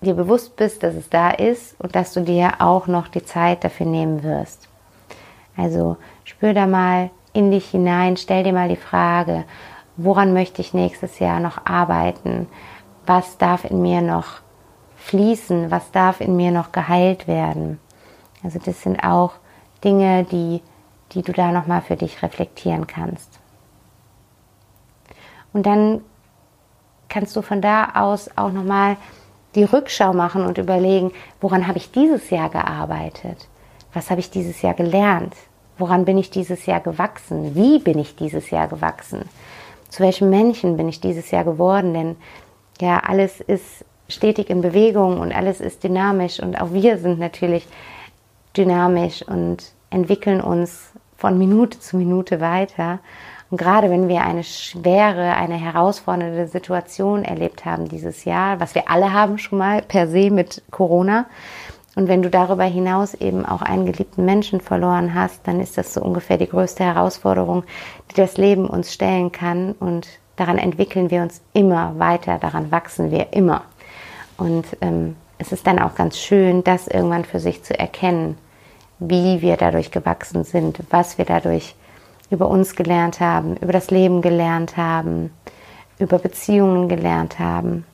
dir 0.00 0.14
bewusst 0.14 0.54
bist, 0.54 0.85
dass 0.85 0.94
es 0.94 1.11
da 1.11 1.30
ist 1.30 1.75
und 1.80 1.97
dass 1.97 2.14
du 2.14 2.23
dir 2.23 2.61
auch 2.61 2.87
noch 2.87 3.09
die 3.09 3.25
Zeit 3.25 3.64
dafür 3.64 3.87
nehmen 3.87 4.23
wirst. 4.23 4.68
Also 5.56 5.97
spür 6.23 6.54
da 6.54 6.66
mal 6.66 7.11
in 7.32 7.50
dich 7.50 7.68
hinein, 7.70 8.16
stell 8.16 8.44
dir 8.44 8.52
mal 8.52 8.68
die 8.68 8.76
Frage, 8.76 9.44
woran 9.97 10.32
möchte 10.32 10.62
ich 10.62 10.73
nächstes 10.73 11.18
Jahr 11.18 11.40
noch 11.40 11.66
arbeiten? 11.66 12.47
Was 13.06 13.38
darf 13.38 13.64
in 13.64 13.82
mir 13.82 14.02
noch 14.02 14.40
fließen? 14.97 15.73
Was 15.73 15.90
darf 15.90 16.20
in 16.20 16.37
mir 16.37 16.52
noch 16.52 16.70
geheilt 16.70 17.26
werden? 17.26 17.80
Also 18.44 18.61
das 18.64 18.82
sind 18.82 19.02
auch 19.02 19.32
Dinge, 19.84 20.25
die, 20.25 20.62
die 21.12 21.22
du 21.22 21.32
da 21.32 21.52
nochmal 21.52 21.82
für 21.82 21.96
dich 21.96 22.22
reflektieren 22.22 22.87
kannst. 22.87 23.40
Und 25.52 25.66
dann 25.66 26.02
kannst 27.08 27.34
du 27.37 27.42
von 27.42 27.60
da 27.60 27.90
aus 27.94 28.30
auch 28.37 28.52
nochmal 28.52 28.96
die 29.54 29.64
Rückschau 29.64 30.12
machen 30.12 30.46
und 30.46 30.58
überlegen, 30.58 31.12
woran 31.40 31.66
habe 31.66 31.78
ich 31.78 31.90
dieses 31.90 32.30
Jahr 32.30 32.50
gearbeitet? 32.50 33.49
Was 33.92 34.10
habe 34.10 34.20
ich 34.20 34.30
dieses 34.30 34.62
Jahr 34.62 34.75
gelernt? 34.75 35.34
Woran 35.76 36.04
bin 36.04 36.18
ich 36.18 36.30
dieses 36.30 36.66
Jahr 36.66 36.80
gewachsen? 36.80 37.54
Wie 37.54 37.78
bin 37.80 37.99
ich 37.99 38.14
dieses 38.14 38.50
Jahr 38.50 38.68
gewachsen? 38.68 39.25
Zu 39.88 40.04
welchem 40.04 40.30
Menschen 40.30 40.76
bin 40.76 40.88
ich 40.88 41.00
dieses 41.00 41.32
Jahr 41.32 41.42
geworden? 41.42 41.94
Denn 41.94 42.16
ja, 42.80 42.99
alles 42.99 43.40
ist 43.40 43.84
stetig 44.08 44.50
in 44.50 44.60
Bewegung 44.60 45.20
und 45.20 45.32
alles 45.32 45.60
ist 45.60 45.82
dynamisch 45.82 46.40
und 46.40 46.60
auch 46.60 46.72
wir 46.72 46.99
sind 46.99 47.18
natürlich 47.18 47.66
dynamisch 48.57 49.23
und 49.23 49.73
entwickeln 49.90 50.40
uns 50.40 50.92
von 51.16 51.38
Minute 51.38 51.80
zu 51.80 51.97
Minute 51.97 52.40
weiter. 52.40 53.00
Und 53.50 53.59
gerade 53.59 53.90
wenn 53.90 54.09
wir 54.09 54.23
eine 54.23 54.45
schwere, 54.45 55.35
eine 55.35 55.57
herausfordernde 55.57 56.47
Situation 56.47 57.25
erlebt 57.25 57.64
haben 57.64 57.88
dieses 57.88 58.25
Jahr, 58.25 58.61
was 58.61 58.75
wir 58.75 58.88
alle 58.88 59.12
haben 59.12 59.38
schon 59.38 59.59
mal 59.59 59.83
per 59.83 60.07
se 60.09 60.30
mit 60.30 60.62
Corona, 60.71 61.26
und 61.97 62.09
wenn 62.09 62.23
du 62.23 62.30
darüber 62.30 62.64
hinaus 62.64 63.14
eben 63.14 63.45
auch 63.45 63.62
einen 63.62 63.85
geliebten 63.85 64.25
Menschen 64.25 64.61
verloren 64.61 65.12
hast, 65.14 65.47
dann 65.47 65.61
ist 65.61 65.76
das 65.76 65.92
so 65.92 66.00
ungefähr 66.00 66.38
die 66.38 66.49
größte 66.49 66.85
Herausforderung, 66.85 67.64
die 68.11 68.14
das 68.14 68.37
Leben 68.37 68.66
uns 68.66 68.92
stellen 68.92 69.33
kann. 69.33 69.73
Und 69.73 70.07
daran 70.37 70.57
entwickeln 70.57 71.11
wir 71.11 71.23
uns 71.23 71.42
immer 71.52 71.99
weiter, 71.99 72.38
daran 72.38 72.71
wachsen 72.71 73.11
wir 73.11 73.33
immer. 73.33 73.64
Und 74.37 74.64
ähm, 74.80 75.16
es 75.40 75.52
ist 75.52 75.66
dann 75.66 75.80
auch 75.80 75.94
ganz 75.97 76.18
schön, 76.18 76.62
das 76.62 76.87
irgendwann 76.87 77.25
für 77.25 77.40
sich 77.40 77.64
zu 77.64 77.76
erkennen 77.76 78.37
wie 79.00 79.40
wir 79.40 79.56
dadurch 79.56 79.90
gewachsen 79.90 80.44
sind, 80.44 80.78
was 80.90 81.18
wir 81.18 81.25
dadurch 81.25 81.75
über 82.28 82.49
uns 82.49 82.76
gelernt 82.76 83.18
haben, 83.18 83.56
über 83.56 83.73
das 83.73 83.90
Leben 83.90 84.23
gelernt 84.23 84.76
haben, 84.76 85.35
über 85.99 86.18
Beziehungen 86.18 86.88
gelernt 86.88 87.38
haben. 87.38 87.87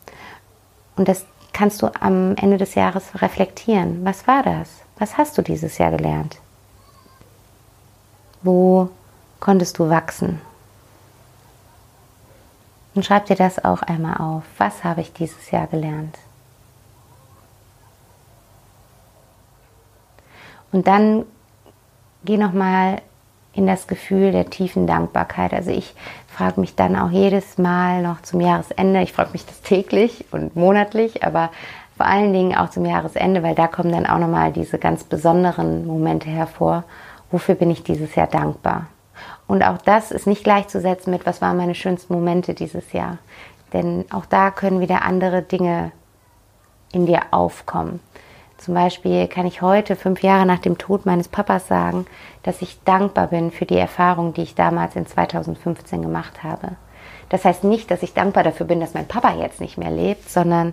Und 0.97 1.09
das 1.09 1.25
kannst 1.53 1.81
du 1.81 1.91
am 2.01 2.35
Ende 2.37 2.59
des 2.59 2.75
Jahres 2.75 3.05
reflektieren. 3.23 4.05
Was 4.05 4.27
war 4.27 4.43
das? 4.43 4.69
Was 4.99 5.17
hast 5.17 5.39
du 5.39 5.43
dieses 5.43 5.79
Jahr 5.79 5.93
gelernt? 5.93 6.39
Wo 8.43 8.91
konntest 9.41 9.79
du 9.79 9.89
wachsen? 9.89 10.41
Und 12.95 13.05
schreib 13.05 13.27
dir 13.27 13.37
das 13.37 13.65
auch 13.65 13.83
einmal 13.83 14.17
auf. 14.17 14.43
Was 14.59 14.83
habe 14.83 15.03
ich 15.03 15.13
dieses 15.13 15.51
Jahr 15.51 15.67
gelernt? 15.67 16.19
Und 20.77 20.87
dann 20.87 21.25
geh 22.27 22.37
nochmal 22.37 23.01
in 23.55 23.67
das 23.67 23.87
Gefühl 23.87 24.31
der 24.31 24.51
tiefen 24.51 24.87
Dankbarkeit. 24.87 25.55
Also 25.55 25.71
ich 25.71 25.95
frage 26.29 26.61
mich 26.61 26.75
dann 26.75 26.97
auch 26.97 27.09
jedes 27.09 27.57
Mal 27.57 28.03
noch 28.03 28.21
zum 28.21 28.43
Jahresende, 28.43 29.01
ich 29.01 29.15
frage 29.15 29.31
mich 29.33 29.47
das 29.47 29.63
täglich 29.63 30.27
und 30.33 30.55
monatlich, 30.55 31.25
aber 31.25 31.49
vor 31.97 32.05
allen 32.05 32.35
Dingen 32.35 32.55
auch 32.55 32.69
zum 32.69 32.85
Jahresende, 32.85 33.43
weil 33.43 33.55
da 33.55 33.69
kommen 33.69 33.91
dann 33.91 34.05
auch 34.05 34.19
nochmal 34.19 34.53
diese 34.53 34.79
ganz 34.79 35.03
besonderen 35.03 35.87
Momente 35.87 36.29
hervor. 36.29 36.85
Wofür 37.31 37.55
bin 37.55 37.71
ich 37.71 37.83
dieses 37.83 38.15
Jahr 38.15 38.27
dankbar? 38.27 38.89
Und 39.47 39.63
auch 39.63 39.79
das 39.79 40.11
ist 40.11 40.27
nicht 40.27 40.45
gleichzusetzen 40.45 41.11
mit, 41.11 41.25
was 41.25 41.41
waren 41.41 41.57
meine 41.57 41.75
schönsten 41.75 42.13
Momente 42.13 42.53
dieses 42.53 42.93
Jahr. 42.93 43.17
Denn 43.73 44.05
auch 44.13 44.27
da 44.27 44.51
können 44.51 44.81
wieder 44.81 45.07
andere 45.07 45.41
Dinge 45.41 45.93
in 46.93 47.07
dir 47.07 47.23
aufkommen. 47.31 48.01
Zum 48.59 48.75
Beispiel 48.75 49.29
kann 49.29 49.47
ich 49.47 49.63
heute, 49.63 49.97
fünf 49.97 50.23
Jahre 50.23 50.47
nach 50.47 50.59
dem 50.59 50.79
Tod 50.79 51.07
meines 51.07 51.29
Papas, 51.29 51.69
sagen, 51.69 52.07
dass 52.43 52.63
ich 52.63 52.83
dankbar 52.85 53.29
bin 53.29 53.51
für 53.51 53.67
die 53.67 53.77
Erfahrung, 53.77 54.33
die 54.35 54.43
ich 54.43 54.55
damals 54.55 54.97
in 54.97 55.07
2015 55.07 56.03
gemacht 56.03 56.43
habe. 56.43 56.73
Das 57.29 57.45
heißt 57.45 57.65
nicht, 57.65 57.91
dass 57.91 58.03
ich 58.03 58.15
dankbar 58.15 58.45
dafür 58.45 58.67
bin, 58.67 58.81
dass 58.81 58.95
mein 58.95 59.09
Papa 59.09 59.35
jetzt 59.35 59.61
nicht 59.61 59.79
mehr 59.79 59.91
lebt, 59.91 60.29
sondern 60.31 60.73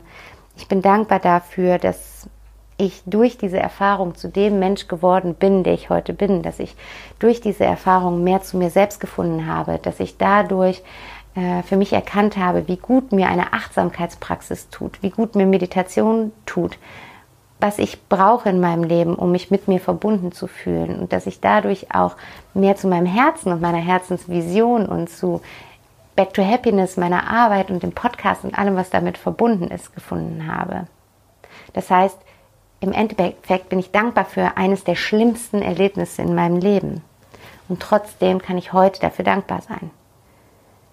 ich 0.56 0.68
bin 0.68 0.82
dankbar 0.82 1.20
dafür, 1.20 1.78
dass 1.78 2.28
ich 2.78 3.04
durch 3.06 3.38
diese 3.38 3.60
Erfahrung 3.60 4.16
zu 4.16 4.28
dem 4.30 4.60
Mensch 4.60 4.88
geworden 4.88 5.36
bin, 5.36 5.63
der 5.63 5.74
ich 5.74 5.90
heute 5.90 6.13
bin, 6.13 6.42
dass 6.42 6.60
ich 6.60 6.75
durch 7.20 7.42
diese 7.42 7.66
Erfahrung 7.66 8.24
mehr 8.24 8.42
zu 8.42 8.58
mir 8.58 8.70
selbst 8.70 9.00
gefunden 9.00 9.48
habe, 9.48 9.78
dass 9.78 10.00
ich 10.00 10.18
dadurch 10.18 10.82
äh, 11.36 11.63
für 11.63 11.78
mich 11.78 11.94
erkannt 11.94 12.38
habe, 12.38 12.68
wie 12.68 12.78
gut 12.78 13.12
mir 13.12 13.28
eine 13.28 13.54
Achtsamkeitspraxis 13.54 14.70
tut, 14.70 15.02
wie 15.02 15.12
gut 15.12 15.36
mir 15.36 15.46
Meditation 15.46 16.32
tut, 16.46 16.78
was 17.63 17.79
ich 17.79 18.10
brauche 18.10 18.50
in 18.50 18.60
meinem 18.60 18.84
Leben, 18.84 19.15
um 19.15 19.32
mich 19.32 19.50
mit 19.50 19.70
mir 19.70 19.79
verbunden 19.79 20.34
zu 20.34 20.48
fühlen 20.48 21.00
und 21.00 21.13
dass 21.13 21.27
ich 21.27 21.39
dadurch 21.39 21.96
auch 21.96 22.17
mehr 22.53 22.75
zu 22.75 22.89
meinem 22.89 23.05
Herzen 23.05 23.53
und 23.53 23.62
meiner 23.62 23.77
Herzensvision 23.77 24.86
und 24.86 25.10
zu 25.10 25.39
Back 26.17 26.34
to 26.34 26.43
Happiness, 26.46 26.98
meiner 26.98 27.25
Arbeit 27.32 27.72
und 27.72 27.82
dem 27.82 27.93
Podcast 27.93 28.43
und 28.43 28.53
allem, 28.53 28.75
was 28.75 28.89
damit 28.89 29.17
verbunden 29.17 29.70
ist, 29.72 29.96
gefunden 29.96 30.53
habe. 30.53 30.88
Das 31.72 31.89
heißt, 31.89 32.17
im 32.82 32.91
Endeffekt 32.91 33.70
bin 33.70 33.79
ich 33.79 33.91
dankbar 33.91 34.25
für 34.25 34.58
eines 34.58 34.84
der 34.84 34.96
schlimmsten 34.96 35.62
Erlebnisse 35.62 36.22
in 36.22 36.36
meinem 36.36 36.58
Leben. 36.58 37.01
Und 37.70 37.82
trotzdem 37.82 38.41
kann 38.41 38.58
ich 38.58 38.74
heute 38.74 39.00
dafür 39.00 39.24
dankbar 39.24 39.62
sein. 39.62 39.89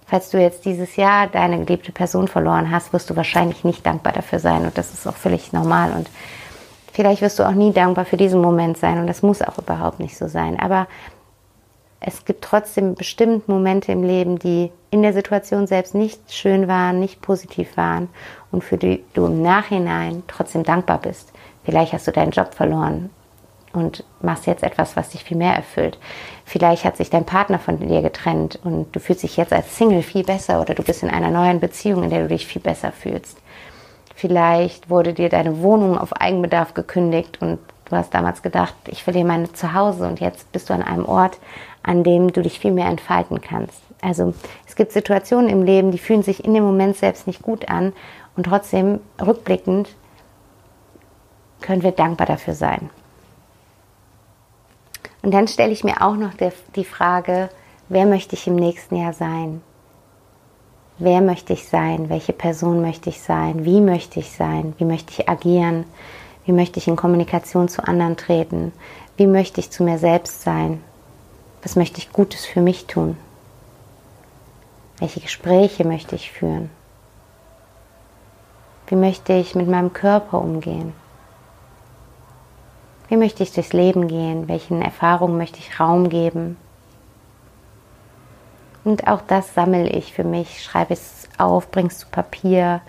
Falls 0.07 0.31
du 0.31 0.41
jetzt 0.41 0.65
dieses 0.65 0.95
Jahr 0.95 1.27
deine 1.27 1.65
geliebte 1.65 1.91
Person 1.91 2.29
verloren 2.29 2.71
hast, 2.71 2.93
wirst 2.93 3.11
du 3.11 3.17
wahrscheinlich 3.17 3.65
nicht 3.65 3.85
dankbar 3.85 4.13
dafür 4.13 4.39
sein 4.39 4.65
und 4.67 4.79
das 4.79 4.95
ist 4.95 5.09
auch 5.09 5.17
völlig 5.17 5.53
normal 5.53 5.91
und 5.91 6.09
vielleicht 6.93 7.23
wirst 7.23 7.39
du 7.39 7.45
auch 7.45 7.53
nie 7.53 7.73
dankbar 7.73 8.05
für 8.05 8.17
diesen 8.17 8.41
Moment 8.41 8.79
sein 8.79 8.99
und 8.99 9.07
das 9.07 9.23
muss 9.23 9.43
auch 9.43 9.59
überhaupt 9.59 10.01
nicht 10.01 10.17
so 10.17 10.29
sein. 10.29 10.59
Aber 10.59 10.87
es 12.01 12.25
gibt 12.25 12.43
trotzdem 12.43 12.95
bestimmt 12.95 13.49
Momente 13.49 13.93
im 13.93 14.03
Leben, 14.03 14.39
die 14.39 14.73
in 14.91 15.03
der 15.03 15.13
Situation 15.13 15.67
selbst 15.67 15.95
nicht 15.95 16.33
schön 16.33 16.67
waren, 16.67 16.99
nicht 16.99 17.21
positiv 17.21 17.77
waren 17.77 18.09
und 18.51 18.65
für 18.65 18.79
die 18.79 19.05
du 19.13 19.27
im 19.27 19.43
Nachhinein 19.43 20.23
trotzdem 20.27 20.65
dankbar 20.65 20.99
bist. 20.99 21.33
Vielleicht 21.65 21.93
hast 21.93 22.07
du 22.07 22.13
deinen 22.13 22.31
Job 22.31 22.55
verloren 22.55 23.11
und 23.73 24.03
machst 24.23 24.47
jetzt 24.47 24.63
etwas, 24.63 24.97
was 24.97 25.11
dich 25.11 25.25
viel 25.25 25.37
mehr 25.37 25.55
erfüllt. 25.55 25.99
Vielleicht 26.45 26.85
hat 26.85 26.97
sich 26.97 27.11
dein 27.11 27.27
Partner 27.27 27.59
von 27.59 27.79
dir 27.79 28.03
getrennt 28.03 28.59
und 28.65 28.95
du 28.97 28.99
fühlst 28.99 29.23
dich 29.23 29.37
jetzt 29.37 29.53
als 29.53 29.77
Single 29.77 30.03
viel 30.03 30.25
besser 30.25 30.61
oder 30.61 30.75
du 30.75 30.83
bist 30.83 31.03
in 31.03 31.11
einer 31.11 31.31
neuen 31.31 31.61
Beziehung, 31.61 32.03
in 32.03 32.11
der 32.11 32.23
du 32.23 32.29
dich 32.29 32.47
viel 32.47 32.63
besser 32.63 32.93
fühlst. 32.93 33.39
Vielleicht 34.21 34.91
wurde 34.91 35.15
dir 35.15 35.31
deine 35.31 35.63
Wohnung 35.63 35.97
auf 35.97 36.13
Eigenbedarf 36.13 36.75
gekündigt 36.75 37.41
und 37.41 37.59
du 37.87 37.97
hast 37.97 38.13
damals 38.13 38.43
gedacht, 38.43 38.75
ich 38.87 39.03
verliere 39.03 39.27
mein 39.27 39.55
Zuhause 39.55 40.07
und 40.07 40.21
jetzt 40.21 40.53
bist 40.53 40.69
du 40.69 40.75
an 40.75 40.83
einem 40.83 41.07
Ort, 41.07 41.39
an 41.83 42.05
dem 42.05 42.31
du 42.31 42.43
dich 42.43 42.61
viel 42.61 42.73
mehr 42.73 42.89
entfalten 42.89 43.41
kannst. 43.41 43.81
Also 44.03 44.35
es 44.69 44.77
gibt 44.77 44.93
Situationen 44.93 45.49
im 45.49 45.63
Leben, 45.63 45.91
die 45.91 45.97
fühlen 45.97 46.23
sich 46.23 46.45
in 46.45 46.53
dem 46.53 46.65
Moment 46.65 46.99
selbst 46.99 47.27
nicht 47.27 47.41
gut 47.41 47.71
an 47.71 47.95
und 48.37 48.45
trotzdem 48.45 49.01
rückblickend 49.19 49.89
können 51.63 51.83
wir 51.83 51.93
dankbar 51.93 52.27
dafür 52.27 52.53
sein. 52.53 52.91
Und 55.23 55.33
dann 55.33 55.49
stelle 55.49 55.73
ich 55.73 55.83
mir 55.83 56.03
auch 56.03 56.17
noch 56.17 56.33
die 56.77 56.85
Frage, 56.85 57.49
wer 57.89 58.05
möchte 58.05 58.35
ich 58.35 58.47
im 58.47 58.57
nächsten 58.57 58.97
Jahr 58.97 59.15
sein? 59.15 59.63
Wer 61.03 61.23
möchte 61.23 61.55
ich 61.55 61.67
sein? 61.67 62.11
Welche 62.11 62.35
Person 62.35 62.83
möchte 62.83 63.09
ich 63.09 63.23
sein? 63.23 63.65
Wie 63.65 63.81
möchte 63.81 64.21
ich 64.21 64.33
sein? 64.33 64.75
Wie 64.77 64.85
möchte 64.85 65.13
ich 65.13 65.31
agieren? 65.31 65.87
Wie 66.45 66.53
möchte 66.53 66.79
ich 66.79 66.89
in 66.89 66.97
Kommunikation 66.97 67.71
zu 67.71 67.89
anderen 67.89 68.19
treten? 68.19 68.73
Wie 69.17 69.27
möchte 69.27 69.61
ich 69.61 69.71
zu 69.71 69.83
mir 69.83 69.97
selbst 69.97 70.43
sein? 70.43 70.83
Was 71.63 71.75
möchte 71.75 71.99
ich 71.99 72.13
Gutes 72.13 72.45
für 72.45 72.61
mich 72.61 72.85
tun? 72.85 73.17
Welche 74.99 75.21
Gespräche 75.21 75.87
möchte 75.87 76.17
ich 76.17 76.33
führen? 76.33 76.69
Wie 78.89 78.97
möchte 78.97 79.33
ich 79.33 79.55
mit 79.55 79.69
meinem 79.69 79.95
Körper 79.95 80.39
umgehen? 80.43 80.93
Wie 83.09 83.17
möchte 83.17 83.43
ich 83.43 83.53
durchs 83.53 83.73
Leben 83.73 84.07
gehen? 84.07 84.49
Welchen 84.49 84.83
Erfahrungen 84.83 85.39
möchte 85.39 85.61
ich 85.61 85.81
Raum 85.81 86.11
geben? 86.11 86.59
Und 88.85 89.07
auch 89.07 89.21
das 89.27 89.55
sammle 89.55 89.89
ich 89.89 90.13
für 90.13 90.25
mich, 90.25 90.63
schreibe 90.63 90.95
es 90.95 91.29
auf, 91.39 91.71
bringe 91.71 91.89
es 91.89 91.99
zu 91.99 92.07
Papier, 92.09 92.81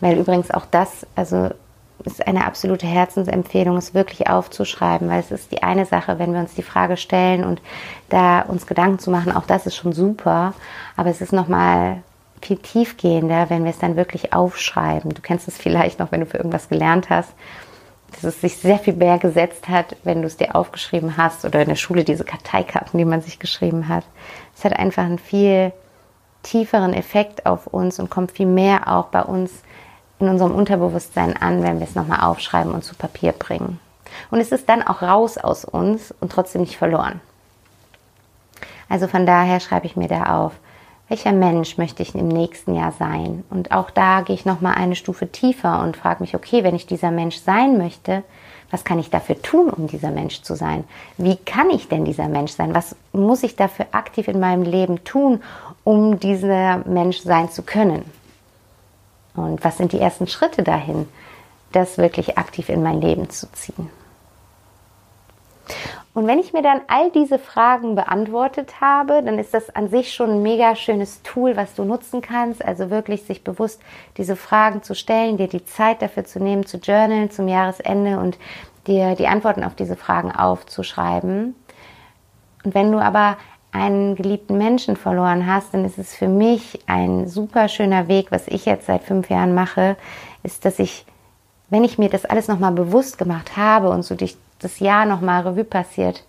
weil 0.00 0.18
übrigens 0.18 0.50
auch 0.50 0.66
das, 0.70 1.06
also 1.14 1.50
ist 2.04 2.26
eine 2.26 2.46
absolute 2.46 2.86
Herzensempfehlung, 2.86 3.76
es 3.76 3.92
wirklich 3.92 4.28
aufzuschreiben, 4.28 5.08
weil 5.08 5.20
es 5.20 5.30
ist 5.30 5.52
die 5.52 5.62
eine 5.62 5.84
Sache, 5.84 6.18
wenn 6.18 6.32
wir 6.32 6.40
uns 6.40 6.54
die 6.54 6.62
Frage 6.62 6.96
stellen 6.96 7.44
und 7.44 7.60
da 8.08 8.40
uns 8.40 8.66
Gedanken 8.66 8.98
zu 8.98 9.10
machen, 9.10 9.32
auch 9.32 9.44
das 9.46 9.66
ist 9.66 9.76
schon 9.76 9.92
super, 9.92 10.54
aber 10.96 11.10
es 11.10 11.20
ist 11.20 11.32
nochmal 11.32 12.02
viel 12.40 12.56
tiefgehender, 12.56 13.50
wenn 13.50 13.64
wir 13.64 13.70
es 13.70 13.78
dann 13.78 13.96
wirklich 13.96 14.32
aufschreiben. 14.32 15.12
Du 15.12 15.20
kennst 15.20 15.46
es 15.46 15.58
vielleicht 15.58 15.98
noch, 15.98 16.10
wenn 16.10 16.20
du 16.20 16.26
für 16.26 16.38
irgendwas 16.38 16.70
gelernt 16.70 17.10
hast 17.10 17.34
dass 18.10 18.24
es 18.24 18.40
sich 18.40 18.56
sehr 18.56 18.78
viel 18.78 18.94
mehr 18.94 19.18
gesetzt 19.18 19.68
hat, 19.68 19.96
wenn 20.04 20.22
du 20.22 20.26
es 20.26 20.36
dir 20.36 20.56
aufgeschrieben 20.56 21.16
hast 21.16 21.44
oder 21.44 21.62
in 21.62 21.68
der 21.68 21.76
Schule 21.76 22.04
diese 22.04 22.24
Karteikarten, 22.24 22.98
die 22.98 23.04
man 23.04 23.22
sich 23.22 23.38
geschrieben 23.38 23.88
hat. 23.88 24.04
Es 24.56 24.64
hat 24.64 24.72
einfach 24.72 25.04
einen 25.04 25.18
viel 25.18 25.72
tieferen 26.42 26.94
Effekt 26.94 27.46
auf 27.46 27.66
uns 27.66 27.98
und 27.98 28.10
kommt 28.10 28.32
viel 28.32 28.46
mehr 28.46 28.88
auch 28.88 29.06
bei 29.06 29.22
uns 29.22 29.50
in 30.18 30.28
unserem 30.28 30.54
Unterbewusstsein 30.54 31.36
an, 31.36 31.62
wenn 31.62 31.78
wir 31.78 31.86
es 31.86 31.94
nochmal 31.94 32.20
aufschreiben 32.20 32.72
und 32.72 32.84
zu 32.84 32.94
Papier 32.94 33.32
bringen. 33.32 33.78
Und 34.30 34.40
es 34.40 34.52
ist 34.52 34.68
dann 34.68 34.82
auch 34.82 35.02
raus 35.02 35.38
aus 35.38 35.64
uns 35.64 36.12
und 36.20 36.32
trotzdem 36.32 36.62
nicht 36.62 36.76
verloren. 36.76 37.20
Also 38.88 39.06
von 39.06 39.24
daher 39.24 39.60
schreibe 39.60 39.86
ich 39.86 39.96
mir 39.96 40.08
da 40.08 40.24
auf, 40.24 40.52
welcher 41.10 41.32
Mensch 41.32 41.76
möchte 41.76 42.04
ich 42.04 42.14
im 42.14 42.28
nächsten 42.28 42.76
Jahr 42.76 42.92
sein? 42.92 43.42
Und 43.50 43.72
auch 43.72 43.90
da 43.90 44.20
gehe 44.20 44.34
ich 44.34 44.44
noch 44.44 44.60
mal 44.60 44.74
eine 44.74 44.94
Stufe 44.94 45.26
tiefer 45.26 45.82
und 45.82 45.96
frage 45.96 46.22
mich, 46.22 46.36
okay, 46.36 46.62
wenn 46.62 46.76
ich 46.76 46.86
dieser 46.86 47.10
Mensch 47.10 47.36
sein 47.38 47.78
möchte, 47.78 48.22
was 48.70 48.84
kann 48.84 49.00
ich 49.00 49.10
dafür 49.10 49.42
tun, 49.42 49.70
um 49.70 49.88
dieser 49.88 50.12
Mensch 50.12 50.42
zu 50.42 50.54
sein? 50.54 50.84
Wie 51.16 51.34
kann 51.34 51.68
ich 51.70 51.88
denn 51.88 52.04
dieser 52.04 52.28
Mensch 52.28 52.52
sein? 52.52 52.76
Was 52.76 52.94
muss 53.12 53.42
ich 53.42 53.56
dafür 53.56 53.86
aktiv 53.90 54.28
in 54.28 54.38
meinem 54.38 54.62
Leben 54.62 55.02
tun, 55.02 55.42
um 55.82 56.20
dieser 56.20 56.78
Mensch 56.86 57.18
sein 57.18 57.50
zu 57.50 57.64
können? 57.64 58.04
Und 59.34 59.64
was 59.64 59.78
sind 59.78 59.90
die 59.90 59.98
ersten 59.98 60.28
Schritte 60.28 60.62
dahin, 60.62 61.08
das 61.72 61.98
wirklich 61.98 62.38
aktiv 62.38 62.68
in 62.68 62.84
mein 62.84 63.00
Leben 63.00 63.28
zu 63.30 63.50
ziehen? 63.50 63.90
Und 66.12 66.26
wenn 66.26 66.40
ich 66.40 66.52
mir 66.52 66.62
dann 66.62 66.80
all 66.88 67.10
diese 67.12 67.38
Fragen 67.38 67.94
beantwortet 67.94 68.80
habe, 68.80 69.22
dann 69.22 69.38
ist 69.38 69.54
das 69.54 69.70
an 69.70 69.88
sich 69.88 70.12
schon 70.12 70.30
ein 70.30 70.42
mega 70.42 70.74
schönes 70.74 71.22
Tool, 71.22 71.56
was 71.56 71.74
du 71.74 71.84
nutzen 71.84 72.20
kannst. 72.20 72.64
Also 72.64 72.90
wirklich 72.90 73.22
sich 73.22 73.44
bewusst 73.44 73.80
diese 74.16 74.34
Fragen 74.34 74.82
zu 74.82 74.94
stellen, 74.94 75.36
dir 75.36 75.46
die 75.46 75.64
Zeit 75.64 76.02
dafür 76.02 76.24
zu 76.24 76.40
nehmen, 76.40 76.66
zu 76.66 76.78
journalen 76.78 77.30
zum 77.30 77.46
Jahresende 77.46 78.18
und 78.18 78.38
dir 78.88 79.14
die 79.14 79.28
Antworten 79.28 79.62
auf 79.62 79.76
diese 79.76 79.94
Fragen 79.94 80.32
aufzuschreiben. 80.32 81.54
Und 82.64 82.74
wenn 82.74 82.90
du 82.90 82.98
aber 82.98 83.36
einen 83.72 84.16
geliebten 84.16 84.58
Menschen 84.58 84.96
verloren 84.96 85.46
hast, 85.46 85.74
dann 85.74 85.84
ist 85.84 85.96
es 85.96 86.16
für 86.16 86.26
mich 86.26 86.80
ein 86.86 87.28
super 87.28 87.68
schöner 87.68 88.08
Weg, 88.08 88.32
was 88.32 88.48
ich 88.48 88.66
jetzt 88.66 88.86
seit 88.86 89.04
fünf 89.04 89.30
Jahren 89.30 89.54
mache, 89.54 89.96
ist, 90.42 90.64
dass 90.64 90.80
ich, 90.80 91.06
wenn 91.68 91.84
ich 91.84 91.98
mir 91.98 92.08
das 92.08 92.24
alles 92.24 92.48
nochmal 92.48 92.72
bewusst 92.72 93.16
gemacht 93.16 93.56
habe 93.56 93.90
und 93.90 94.02
so 94.02 94.16
durch 94.16 94.36
das 94.60 94.78
Jahr 94.78 95.06
nochmal 95.06 95.42
Revue 95.42 95.64
passiert 95.64 96.24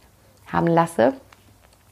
haben 0.52 0.68
lasse, 0.68 1.14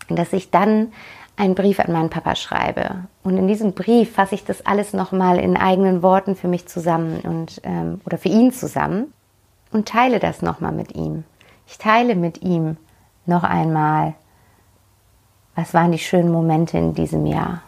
dass 0.09 0.33
ich 0.33 0.51
dann 0.51 0.91
einen 1.37 1.55
Brief 1.55 1.79
an 1.79 1.93
meinen 1.93 2.09
Papa 2.09 2.35
schreibe. 2.35 3.05
Und 3.23 3.37
in 3.37 3.47
diesem 3.47 3.73
Brief 3.73 4.13
fasse 4.13 4.35
ich 4.35 4.43
das 4.43 4.65
alles 4.65 4.93
nochmal 4.93 5.39
in 5.39 5.55
eigenen 5.55 6.01
Worten 6.01 6.35
für 6.35 6.49
mich 6.49 6.67
zusammen 6.67 7.21
und 7.21 7.61
ähm, 7.63 8.01
oder 8.05 8.17
für 8.17 8.27
ihn 8.27 8.51
zusammen 8.51 9.13
und 9.71 9.87
teile 9.87 10.19
das 10.19 10.41
nochmal 10.41 10.73
mit 10.73 10.95
ihm. 10.95 11.23
Ich 11.67 11.77
teile 11.77 12.15
mit 12.15 12.41
ihm 12.41 12.77
noch 13.25 13.43
einmal, 13.43 14.15
was 15.55 15.73
waren 15.73 15.91
die 15.91 15.99
schönen 15.99 16.31
Momente 16.31 16.77
in 16.77 16.93
diesem 16.93 17.25
Jahr? 17.25 17.61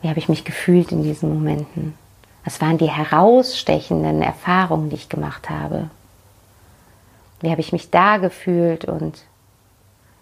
Wie 0.00 0.08
habe 0.08 0.18
ich 0.18 0.28
mich 0.28 0.44
gefühlt 0.44 0.92
in 0.92 1.02
diesen 1.02 1.34
Momenten? 1.34 1.94
Was 2.44 2.60
waren 2.62 2.78
die 2.78 2.90
herausstechenden 2.90 4.22
Erfahrungen, 4.22 4.88
die 4.88 4.96
ich 4.96 5.08
gemacht 5.10 5.50
habe? 5.50 5.90
Wie 7.40 7.50
habe 7.50 7.60
ich 7.60 7.72
mich 7.72 7.90
da 7.90 8.18
gefühlt 8.18 8.84
und 8.84 9.24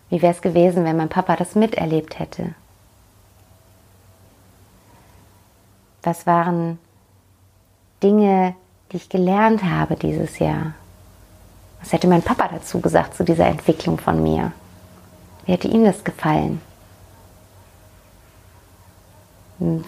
wie 0.08 0.22
wäre 0.22 0.32
es 0.32 0.40
gewesen, 0.40 0.84
wenn 0.84 0.96
mein 0.96 1.08
Papa 1.08 1.36
das 1.36 1.54
miterlebt 1.54 2.18
hätte? 2.18 2.54
Was 6.02 6.26
waren 6.26 6.78
Dinge, 8.02 8.54
die 8.90 8.96
ich 8.96 9.08
gelernt 9.08 9.64
habe 9.64 9.96
dieses 9.96 10.38
Jahr? 10.38 10.74
Was 11.80 11.92
hätte 11.92 12.08
mein 12.08 12.22
Papa 12.22 12.48
dazu 12.48 12.80
gesagt 12.80 13.14
zu 13.14 13.24
dieser 13.24 13.46
Entwicklung 13.46 13.98
von 13.98 14.22
mir? 14.22 14.52
Wie 15.44 15.52
hätte 15.52 15.68
ihm 15.68 15.84
das 15.84 16.04
gefallen? 16.04 16.60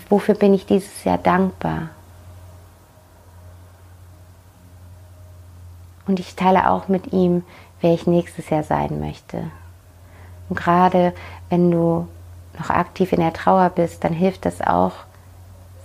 wofür 0.09 0.35
bin 0.35 0.55
ich 0.55 0.67
dieses 0.67 1.05
Jahr 1.05 1.19
dankbar? 1.19 1.91
Und 6.11 6.19
ich 6.19 6.35
teile 6.35 6.69
auch 6.69 6.89
mit 6.89 7.13
ihm, 7.13 7.45
wer 7.81 7.95
ich 7.95 8.09
nächstes 8.09 8.51
Jahr 8.51 8.65
sein 8.65 8.99
möchte. 8.99 9.45
Und 10.49 10.59
gerade 10.59 11.13
wenn 11.51 11.71
du 11.71 12.09
noch 12.59 12.69
aktiv 12.69 13.13
in 13.13 13.21
der 13.21 13.33
Trauer 13.33 13.71
bist, 13.71 14.03
dann 14.03 14.13
hilft 14.13 14.45
es 14.45 14.61
auch 14.61 14.91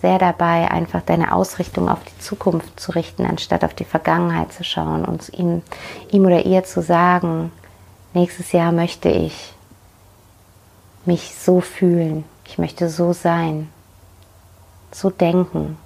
sehr 0.01 0.17
dabei, 0.17 0.71
einfach 0.71 1.03
deine 1.03 1.31
Ausrichtung 1.31 1.89
auf 1.89 1.99
die 2.03 2.19
Zukunft 2.19 2.79
zu 2.79 2.93
richten, 2.93 3.23
anstatt 3.23 3.63
auf 3.63 3.75
die 3.75 3.85
Vergangenheit 3.85 4.51
zu 4.51 4.63
schauen 4.63 5.05
und 5.05 5.31
ihm, 5.37 5.61
ihm 6.09 6.25
oder 6.25 6.43
ihr 6.43 6.63
zu 6.63 6.81
sagen, 6.81 7.51
nächstes 8.15 8.51
Jahr 8.51 8.71
möchte 8.71 9.09
ich 9.09 9.53
mich 11.05 11.35
so 11.35 11.61
fühlen, 11.61 12.23
ich 12.45 12.57
möchte 12.57 12.89
so 12.89 13.13
sein, 13.13 13.69
so 14.91 15.11
denken. 15.11 15.77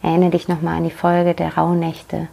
Erinnere 0.00 0.30
dich 0.30 0.48
nochmal 0.48 0.78
an 0.78 0.84
die 0.84 0.90
Folge 0.90 1.34
der 1.34 1.58
Rauhnächte 1.58 2.28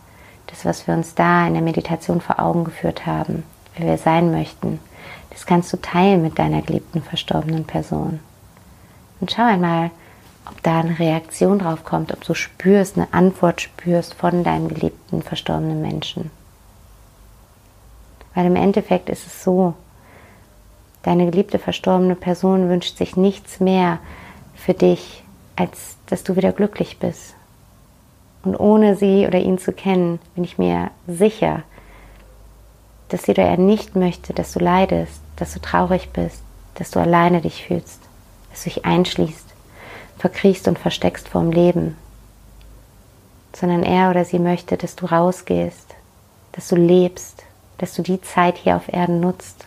das, 0.53 0.65
was 0.65 0.87
wir 0.87 0.93
uns 0.93 1.15
da 1.15 1.47
in 1.47 1.53
der 1.53 1.61
Meditation 1.61 2.21
vor 2.21 2.39
Augen 2.39 2.63
geführt 2.63 3.05
haben, 3.05 3.43
wie 3.75 3.85
wir 3.85 3.97
sein 3.97 4.31
möchten, 4.31 4.79
das 5.29 5.45
kannst 5.45 5.73
du 5.73 5.77
teilen 5.77 6.21
mit 6.21 6.37
deiner 6.39 6.61
geliebten 6.61 7.01
verstorbenen 7.01 7.65
Person. 7.65 8.19
Und 9.19 9.31
schau 9.31 9.43
einmal, 9.43 9.91
ob 10.49 10.61
da 10.63 10.79
eine 10.79 10.99
Reaktion 10.99 11.59
drauf 11.59 11.83
kommt, 11.83 12.13
ob 12.13 12.23
du 12.23 12.33
spürst, 12.33 12.97
eine 12.97 13.11
Antwort 13.13 13.61
spürst 13.61 14.13
von 14.13 14.43
deinem 14.43 14.67
geliebten 14.67 15.21
verstorbenen 15.21 15.81
Menschen. 15.81 16.31
Weil 18.35 18.45
im 18.45 18.55
Endeffekt 18.55 19.09
ist 19.09 19.25
es 19.25 19.43
so, 19.43 19.73
Deine 21.03 21.29
geliebte 21.29 21.59
verstorbene 21.59 22.15
Person 22.15 22.69
wünscht 22.69 22.97
sich 22.97 23.17
nichts 23.17 23.59
mehr 23.59 23.99
für 24.55 24.73
dich, 24.73 25.23
als 25.57 25.97
dass 26.07 26.23
du 26.23 26.37
wieder 26.37 26.53
glücklich 26.53 26.97
bist. 26.97 27.35
Und 28.43 28.57
ohne 28.59 28.95
sie 28.95 29.25
oder 29.25 29.39
ihn 29.39 29.57
zu 29.57 29.71
kennen, 29.71 30.19
bin 30.35 30.43
ich 30.43 30.57
mir 30.57 30.91
sicher, 31.07 31.63
dass 33.09 33.23
sie 33.23 33.31
oder 33.31 33.43
er 33.43 33.57
nicht 33.57 33.95
möchte, 33.95 34.33
dass 34.33 34.53
du 34.53 34.59
leidest, 34.59 35.21
dass 35.37 35.53
du 35.53 35.61
traurig 35.61 36.09
bist, 36.11 36.41
dass 36.75 36.91
du 36.91 36.99
alleine 36.99 37.41
dich 37.41 37.65
fühlst, 37.65 37.99
dass 38.51 38.63
du 38.63 38.69
dich 38.69 38.85
einschließt, 38.85 39.45
verkriechst 40.17 40.67
und 40.67 40.79
versteckst 40.79 41.29
vorm 41.29 41.51
Leben, 41.51 41.95
sondern 43.55 43.83
er 43.83 44.09
oder 44.09 44.25
sie 44.25 44.39
möchte, 44.39 44.77
dass 44.77 44.95
du 44.95 45.05
rausgehst, 45.05 45.95
dass 46.53 46.67
du 46.67 46.75
lebst, 46.75 47.43
dass 47.77 47.93
du 47.93 48.01
die 48.01 48.21
Zeit 48.21 48.57
hier 48.57 48.75
auf 48.75 48.91
Erden 48.91 49.19
nutzt, 49.19 49.65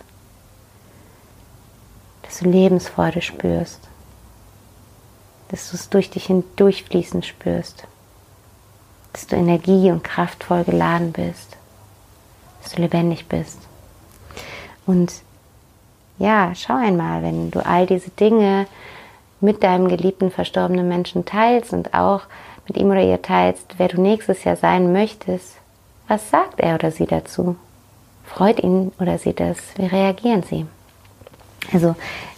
dass 2.23 2.41
du 2.41 2.51
Lebensfreude 2.51 3.23
spürst, 3.23 3.81
dass 5.49 5.71
du 5.71 5.77
es 5.77 5.89
durch 5.89 6.11
dich 6.11 6.27
hindurchfließen 6.27 7.23
spürst, 7.23 7.87
dass 9.17 9.27
du 9.29 9.37
energie- 9.37 9.91
und 9.91 10.05
kraftvoll 10.05 10.65
geladen 10.65 11.13
bist, 11.13 11.57
dass 12.63 12.73
du 12.73 12.83
lebendig 12.83 13.27
bist. 13.27 13.59
Und 14.85 15.11
ja, 16.19 16.53
schau 16.55 16.75
einmal, 16.77 17.23
wenn 17.23 17.51
du 17.51 17.65
all 17.65 17.87
diese 17.87 18.11
Dinge 18.11 18.67
mit 19.41 19.63
deinem 19.63 19.89
geliebten 19.89 20.31
verstorbenen 20.31 20.87
Menschen 20.87 21.25
teilst 21.25 21.73
und 21.73 21.95
auch 21.95 22.25
mit 22.69 22.77
ihm 22.77 22.91
oder 22.91 23.01
ihr 23.01 23.23
teilst, 23.23 23.79
wer 23.79 23.89
du 23.89 24.03
nächstes 24.03 24.45
Jahr 24.45 24.57
sein 24.57 24.93
möchtest, 24.93 25.57
was 26.09 26.29
sagt 26.29 26.61
er 26.61 26.75
oder 26.75 26.91
sie 26.91 27.07
dazu? 27.07 27.57
Freut 28.27 28.61
ihn 28.61 28.93
oder 29.01 29.17
sie 29.17 29.33
das? 29.33 29.57
Wie 29.77 29.87
reagieren 29.87 30.43
sie? 30.43 30.67
Also 31.73 31.97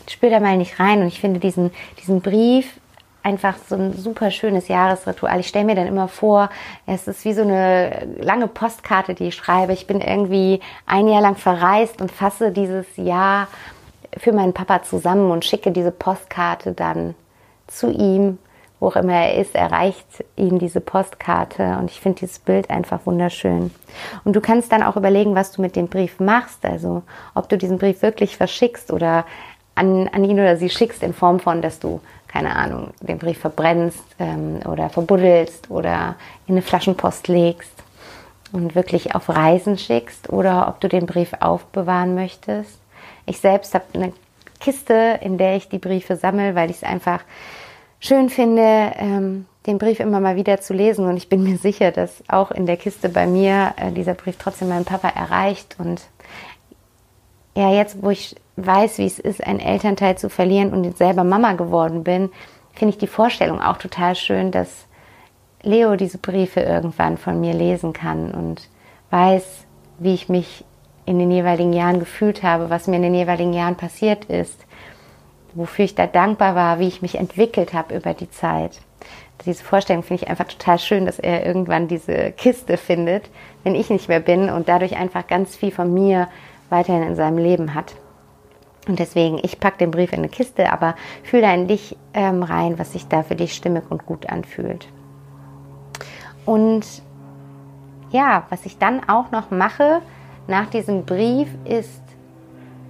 spür 0.09 0.31
da 0.31 0.39
mal 0.39 0.57
nicht 0.57 0.79
rein 0.79 1.01
und 1.01 1.09
ich 1.09 1.21
finde 1.21 1.41
diesen, 1.41 1.73
diesen 2.01 2.21
Brief 2.21 2.79
einfach 3.23 3.57
so 3.69 3.75
ein 3.75 3.93
super 3.93 4.31
schönes 4.31 4.69
Jahresritual. 4.69 5.41
Ich 5.41 5.49
stelle 5.49 5.65
mir 5.65 5.75
dann 5.75 5.87
immer 5.87 6.09
vor, 6.09 6.51
es 6.87 7.09
ist 7.09 7.25
wie 7.25 7.35
so 7.35 7.43
eine 7.43 8.07
lange 8.21 8.49
Postkarte, 8.49 9.15
die 9.15 9.29
ich 9.29 9.35
schreibe. 9.35 9.73
Ich 9.73 9.87
bin 9.87 10.01
irgendwie 10.01 10.61
ein 10.87 11.09
Jahr 11.09 11.21
lang 11.21 11.37
verreist 11.37 12.01
und 12.01 12.11
fasse 12.11 12.53
dieses 12.53 12.87
Jahr 12.97 13.49
für 14.17 14.33
meinen 14.33 14.55
Papa 14.55 14.83
zusammen 14.83 15.31
und 15.31 15.45
schicke 15.45 15.73
diese 15.73 15.91
Postkarte 15.91 16.73
dann 16.73 17.15
zu 17.67 17.91
ihm, 17.91 18.39
wo 18.81 18.89
auch 18.89 18.97
immer 18.97 19.13
er 19.13 19.35
ist, 19.35 19.55
erreicht 19.55 20.25
ihn 20.37 20.59
diese 20.59 20.81
Postkarte 20.81 21.77
und 21.81 21.91
ich 21.91 22.01
finde 22.01 22.21
dieses 22.21 22.39
Bild 22.39 22.71
einfach 22.71 23.01
wunderschön. 23.07 23.73
Und 24.25 24.37
du 24.37 24.41
kannst 24.41 24.71
dann 24.73 24.83
auch 24.83 24.97
überlegen, 24.97 25.35
was 25.35 25.53
du 25.53 25.63
mit 25.63 25.77
dem 25.77 25.89
Brief 25.89 26.21
machst, 26.21 26.65
also 26.65 27.03
ob 27.35 27.49
du 27.49 27.59
diesen 27.59 27.79
Brief 27.79 28.03
wirklich 28.03 28.37
verschickst 28.37 28.93
oder 28.93 29.27
an, 29.79 30.09
an 30.09 30.25
ihn 30.25 30.39
oder 30.39 30.57
sie 30.57 30.71
schickst 30.71 31.03
in 31.03 31.15
Form 31.15 31.41
von, 31.41 31.63
dass 31.63 31.79
du 31.79 32.01
keine 32.29 32.55
Ahnung, 32.55 32.91
den 33.01 33.19
Brief 33.19 33.39
verbrennst 33.39 34.05
ähm, 34.19 34.61
oder 34.71 34.91
verbuddelst 34.91 35.71
oder 35.71 36.17
in 36.47 36.55
eine 36.55 36.63
Flaschenpost 36.63 37.27
legst 37.29 37.73
und 38.53 38.75
wirklich 38.75 39.15
auf 39.15 39.29
Reisen 39.29 39.79
schickst 39.79 40.31
oder 40.31 40.69
ob 40.69 40.81
du 40.81 40.89
den 40.89 41.07
Brief 41.07 41.33
aufbewahren 41.41 42.15
möchtest. 42.15 42.79
Ich 43.27 43.41
selbst 43.41 43.75
habe 43.75 43.85
eine 43.95 44.13
Kiste, 44.61 45.19
in 45.23 45.39
der 45.39 45.57
ich 45.57 45.69
die 45.69 45.79
Briefe 45.79 46.17
sammle, 46.17 46.55
weil 46.55 46.71
ich 46.71 46.77
es 46.77 46.85
einfach 46.85 47.21
schön 48.01 48.29
finde, 48.29 48.93
ähm, 48.97 49.47
den 49.67 49.79
Brief 49.79 50.01
immer 50.01 50.21
mal 50.21 50.37
wieder 50.37 50.61
zu 50.61 50.73
lesen. 50.73 51.07
Und 51.07 51.17
ich 51.17 51.29
bin 51.29 51.43
mir 51.43 51.59
sicher, 51.59 51.93
dass 51.93 52.23
auch 52.29 52.51
in 52.51 52.67
der 52.67 52.77
Kiste 52.77 53.09
bei 53.09 53.27
mir 53.27 53.75
äh, 53.77 53.93
dieser 53.93 54.15
Brief 54.15 54.37
trotzdem 54.39 54.69
meinen 54.69 54.85
Papa 54.85 55.09
erreicht. 55.09 55.77
Und 55.79 56.03
ja, 57.57 57.73
jetzt, 57.73 58.03
wo 58.03 58.11
ich 58.11 58.37
weiß, 58.57 58.99
wie 58.99 59.07
es 59.07 59.19
ist, 59.19 59.45
einen 59.45 59.61
Elternteil 59.61 60.19
zu 60.19 60.29
verlieren 60.29 60.73
und 60.73 60.85
jetzt 60.85 60.99
selber 60.99 61.25
Mama 61.25 61.53
geworden 61.53 62.05
bin, 62.05 62.31
finde 62.73 62.91
ich 62.91 62.99
die 62.99 63.07
Vorstellung 63.07 63.61
auch 63.61 63.77
total 63.77 64.15
schön, 64.15 64.51
dass 64.51 64.87
Leo 65.63 65.97
diese 65.97 66.19
Briefe 66.19 66.61
irgendwann 66.61 67.19
von 67.19 67.41
mir 67.41 67.53
lesen 67.53 67.93
kann 67.93 68.31
und 68.31 68.69
weiß, 69.11 69.65
wie 69.99 70.15
ich 70.15 70.29
mich 70.29 70.65
in 71.07 71.19
den 71.19 71.31
jeweiligen 71.31 71.73
Jahren 71.73 72.01
gefühlt 72.01 72.43
habe, 72.43 72.71
was 72.71 72.87
mir 72.87 72.97
in 72.97 73.03
den 73.03 73.15
jeweiligen 73.15 73.53
Jahren 73.53 73.77
passiert 73.77 74.27
ist, 74.27 74.65
wofür 75.55 75.85
ich 75.85 75.95
da 75.95 76.07
dankbar 76.07 76.55
war, 76.55 76.79
wie 76.79 76.89
ich 76.89 77.03
mich 77.03 77.17
entwickelt 77.17 77.73
habe 77.73 77.97
über 77.97 78.15
die 78.15 78.31
Zeit. 78.31 78.81
Diese 79.47 79.65
Vorstellung 79.65 80.03
finde 80.03 80.23
ich 80.23 80.31
einfach 80.31 80.49
total 80.49 80.79
schön, 80.79 81.07
dass 81.07 81.19
er 81.19 81.47
irgendwann 81.47 81.89
diese 81.89 82.33
Kiste 82.33 82.77
findet, 82.77 83.31
wenn 83.65 83.75
ich 83.75 83.89
nicht 83.89 84.09
mehr 84.09 84.21
bin 84.21 84.51
und 84.51 84.69
dadurch 84.69 84.97
einfach 84.97 85.27
ganz 85.27 85.57
viel 85.57 85.71
von 85.71 85.93
mir 85.95 86.29
weiterhin 86.71 87.03
in 87.03 87.17
seinem 87.17 87.39
Leben 87.39 87.75
hat. 87.75 87.95
Und 88.87 88.99
deswegen, 88.99 89.39
ich 89.43 89.61
packe 89.61 89.79
den 89.79 89.91
Brief 89.91 90.13
in 90.13 90.21
eine 90.21 90.29
Kiste, 90.29 90.73
aber 90.73 90.95
fühle 91.23 91.43
da 91.43 91.55
in 91.55 91.69
dich 91.69 91.97
ähm, 92.15 92.43
rein, 92.43 92.79
was 92.79 92.93
sich 92.93 93.07
da 93.07 93.23
für 93.23 93.37
dich 93.37 93.55
stimmig 93.55 93.85
und 93.91 94.07
gut 94.07 94.29
anfühlt. 94.29 94.89
Und 96.47 96.87
ja, 98.11 98.45
was 98.49 98.65
ich 98.65 98.79
dann 98.79 99.07
auch 99.07 99.31
noch 99.31 99.51
mache 99.51 100.01
nach 100.47 100.71
diesem 100.71 101.05
Brief 101.05 101.49
ist, 101.65 102.03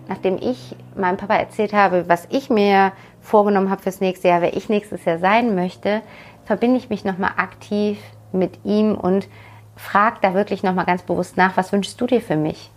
nachdem 0.07 0.39
ich 0.41 0.77
meinem 0.95 1.17
Papa 1.17 1.35
erzählt 1.35 1.73
habe, 1.73 2.09
was 2.09 2.29
ich 2.31 2.49
mir 2.49 2.93
vorgenommen 3.21 3.71
habe 3.71 3.83
fürs 3.83 4.01
nächste 4.01 4.29
Jahr, 4.29 4.41
wer 4.41 4.57
ich 4.57 4.69
nächstes 4.69 5.05
Jahr 5.05 5.19
sein 5.19 5.57
möchte, 5.57 6.03
verbinde 6.45 6.79
ich 6.79 6.89
mich 6.89 7.05
nochmal 7.05 7.33
aktiv 7.37 7.99
mit 8.33 8.65
ihm 8.65 8.95
und 8.95 9.29
frage 9.77 10.19
da 10.23 10.35
wirklich 10.35 10.63
nochmal 10.63 10.87
ganz 10.87 11.03
bewusst 11.03 11.37
nach, 11.37 11.57
was 11.57 11.73
wünschst 11.73 12.01
du 12.01 12.07
dir 12.07 12.21
für 12.21 12.37
mich? 12.37 12.71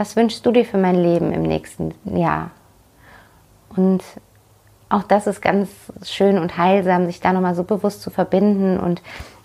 Was 0.00 0.16
wünschst 0.16 0.46
du 0.46 0.50
dir 0.50 0.64
für 0.64 0.78
mein 0.78 0.94
Leben 0.94 1.30
im 1.30 1.42
nächsten 1.42 1.92
Jahr? 2.16 2.52
Und 3.76 4.02
auch 4.88 5.02
das 5.02 5.26
ist 5.26 5.42
ganz 5.42 5.68
schön 6.04 6.38
und 6.38 6.56
heilsam, 6.56 7.04
sich 7.04 7.20
da 7.20 7.34
nochmal 7.34 7.54
so 7.54 7.64
bewusst 7.64 8.00
zu 8.00 8.08
verbinden. 8.08 8.80
Und 8.80 9.02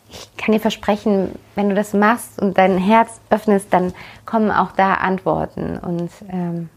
ich 0.09 0.29
kann 0.37 0.53
dir 0.53 0.61
versprechen, 0.61 1.37
wenn 1.55 1.67
du 1.67 1.75
das 1.75 1.91
machst 1.91 2.41
und 2.41 2.57
dein 2.57 2.77
Herz 2.77 3.19
öffnest, 3.29 3.73
dann 3.73 3.93
kommen 4.25 4.49
auch 4.49 4.71
da 4.71 4.93
Antworten. 4.93 5.77
Und 5.77 6.09
ähm, 6.29 6.69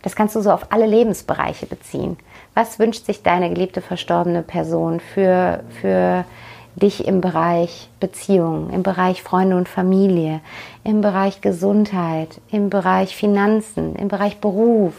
das 0.00 0.16
kannst 0.16 0.34
du 0.34 0.40
so 0.40 0.50
auf 0.50 0.72
alle 0.72 0.86
Lebensbereiche 0.86 1.66
beziehen. 1.66 2.16
Was 2.54 2.78
wünscht 2.78 3.04
sich 3.04 3.22
deine 3.22 3.50
geliebte 3.50 3.82
verstorbene 3.82 4.40
Person 4.40 5.00
für, 5.00 5.64
für 5.82 6.24
dich 6.76 7.06
im 7.06 7.20
Bereich 7.20 7.88
Beziehungen, 8.00 8.70
im 8.70 8.82
Bereich 8.82 9.22
Freunde 9.22 9.56
und 9.56 9.68
Familie, 9.68 10.40
im 10.84 11.00
Bereich 11.00 11.40
Gesundheit, 11.40 12.40
im 12.50 12.70
Bereich 12.70 13.16
Finanzen, 13.16 13.96
im 13.96 14.08
Bereich 14.08 14.38
Beruf, 14.38 14.94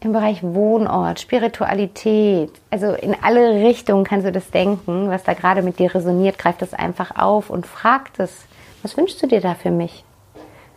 im 0.00 0.12
Bereich 0.12 0.42
Wohnort, 0.42 1.20
Spiritualität. 1.20 2.50
Also 2.70 2.92
in 2.92 3.16
alle 3.22 3.54
Richtungen 3.64 4.04
kannst 4.04 4.26
du 4.26 4.32
das 4.32 4.50
denken, 4.50 5.10
was 5.10 5.24
da 5.24 5.34
gerade 5.34 5.62
mit 5.62 5.78
dir 5.78 5.94
resoniert, 5.94 6.38
greif 6.38 6.56
das 6.58 6.74
einfach 6.74 7.16
auf 7.16 7.50
und 7.50 7.66
frag 7.66 8.12
das, 8.14 8.46
was 8.82 8.96
wünschst 8.96 9.22
du 9.22 9.26
dir 9.26 9.40
da 9.40 9.54
für 9.54 9.70
mich? 9.70 10.04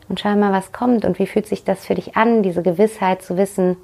Und 0.07 0.19
schau 0.19 0.35
mal, 0.35 0.51
was 0.51 0.71
kommt 0.71 1.05
und 1.05 1.19
wie 1.19 1.27
fühlt 1.27 1.45
sich 1.45 1.63
das 1.63 1.85
für 1.85 1.93
dich 1.93 2.17
an, 2.17 2.41
diese 2.41 2.63
Gewissheit 2.63 3.21
zu 3.21 3.37
wissen, 3.37 3.77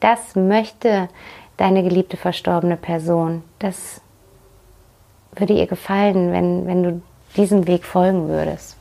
das 0.00 0.36
möchte 0.36 1.08
deine 1.56 1.82
geliebte 1.82 2.18
verstorbene 2.18 2.76
Person. 2.76 3.42
Das 3.58 4.02
würde 5.36 5.54
ihr 5.54 5.66
gefallen, 5.66 6.32
wenn, 6.32 6.66
wenn 6.66 6.82
du 6.82 7.02
diesem 7.36 7.66
Weg 7.66 7.84
folgen 7.84 8.28
würdest. 8.28 8.76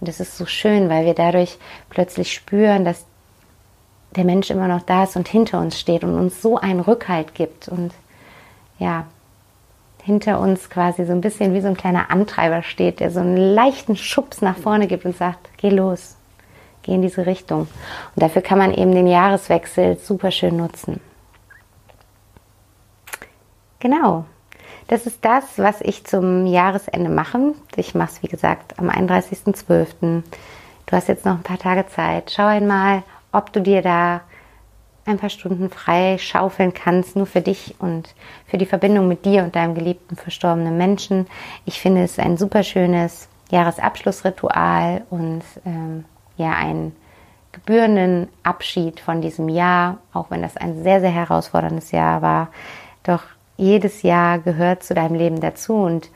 Und 0.00 0.08
das 0.08 0.20
ist 0.20 0.36
so 0.36 0.46
schön, 0.46 0.88
weil 0.88 1.04
wir 1.04 1.14
dadurch 1.14 1.58
plötzlich 1.90 2.32
spüren, 2.32 2.84
dass 2.84 3.04
der 4.16 4.24
Mensch 4.24 4.50
immer 4.50 4.68
noch 4.68 4.82
da 4.82 5.04
ist 5.04 5.16
und 5.16 5.28
hinter 5.28 5.60
uns 5.60 5.78
steht 5.78 6.04
und 6.04 6.16
uns 6.16 6.40
so 6.40 6.56
einen 6.56 6.80
Rückhalt 6.80 7.34
gibt 7.34 7.68
und 7.68 7.92
ja, 8.78 9.06
hinter 10.02 10.40
uns 10.40 10.70
quasi 10.70 11.04
so 11.04 11.12
ein 11.12 11.20
bisschen 11.20 11.52
wie 11.52 11.60
so 11.60 11.68
ein 11.68 11.76
kleiner 11.76 12.10
Antreiber 12.10 12.62
steht, 12.62 13.00
der 13.00 13.10
so 13.10 13.20
einen 13.20 13.36
leichten 13.36 13.96
Schubs 13.96 14.40
nach 14.40 14.56
vorne 14.56 14.86
gibt 14.86 15.04
und 15.04 15.16
sagt, 15.16 15.50
geh 15.58 15.68
los, 15.68 16.16
geh 16.82 16.94
in 16.94 17.02
diese 17.02 17.26
Richtung. 17.26 17.62
Und 18.14 18.22
dafür 18.22 18.40
kann 18.40 18.56
man 18.56 18.72
eben 18.72 18.92
den 18.92 19.06
Jahreswechsel 19.06 19.98
super 19.98 20.30
schön 20.30 20.56
nutzen. 20.56 21.00
Genau, 23.80 24.24
das 24.88 25.06
ist 25.06 25.24
das, 25.24 25.44
was 25.58 25.80
ich 25.82 26.04
zum 26.04 26.46
Jahresende 26.46 27.10
mache. 27.10 27.54
Ich 27.76 27.94
mache 27.94 28.10
es, 28.10 28.22
wie 28.22 28.28
gesagt, 28.28 28.78
am 28.78 28.88
31.12. 28.88 30.22
Du 30.86 30.96
hast 30.96 31.08
jetzt 31.08 31.26
noch 31.26 31.34
ein 31.34 31.42
paar 31.42 31.58
Tage 31.58 31.86
Zeit. 31.86 32.32
Schau 32.34 32.46
einmal, 32.46 33.02
ob 33.30 33.52
du 33.52 33.60
dir 33.60 33.82
da 33.82 34.22
ein 35.04 35.18
paar 35.18 35.30
Stunden 35.30 35.70
frei 35.70 36.16
schaufeln 36.18 36.72
kannst, 36.72 37.16
nur 37.16 37.26
für 37.26 37.42
dich 37.42 37.74
und 37.78 38.14
für 38.46 38.58
die 38.58 38.66
Verbindung 38.66 39.08
mit 39.08 39.24
dir 39.24 39.42
und 39.42 39.56
deinem 39.56 39.74
geliebten 39.74 40.16
verstorbenen 40.16 40.76
Menschen. 40.76 41.26
Ich 41.66 41.80
finde 41.80 42.02
es 42.02 42.18
ein 42.18 42.36
super 42.36 42.62
schönes 42.62 43.28
Jahresabschlussritual 43.50 45.04
und 45.10 45.42
ähm, 45.64 46.04
ja, 46.36 46.52
einen 46.52 46.94
gebührenden 47.52 48.28
Abschied 48.42 49.00
von 49.00 49.20
diesem 49.20 49.48
Jahr, 49.48 49.98
auch 50.12 50.30
wenn 50.30 50.42
das 50.42 50.56
ein 50.56 50.82
sehr, 50.82 51.00
sehr 51.00 51.10
herausforderndes 51.10 51.90
Jahr 51.90 52.22
war. 52.22 52.48
Doch 53.02 53.22
jedes 53.58 54.02
Jahr 54.02 54.38
gehört 54.38 54.82
zu 54.82 54.94
deinem 54.94 55.14
Leben 55.14 55.40
dazu 55.40 55.74
und 55.74 56.08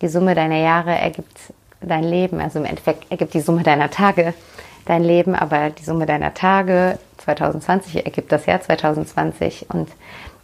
die 0.00 0.08
Summe 0.08 0.34
deiner 0.34 0.58
Jahre 0.58 0.96
ergibt 0.96 1.36
dein 1.80 2.04
Leben, 2.04 2.40
also 2.40 2.60
im 2.60 2.64
Endeffekt 2.64 3.10
ergibt 3.10 3.34
die 3.34 3.40
Summe 3.40 3.62
deiner 3.62 3.90
Tage 3.90 4.34
dein 4.84 5.02
Leben, 5.02 5.34
aber 5.34 5.70
die 5.70 5.82
Summe 5.82 6.06
deiner 6.06 6.34
Tage 6.34 6.98
2020 7.18 8.04
ergibt 8.04 8.30
das 8.30 8.46
Jahr 8.46 8.60
2020 8.60 9.70
und 9.70 9.88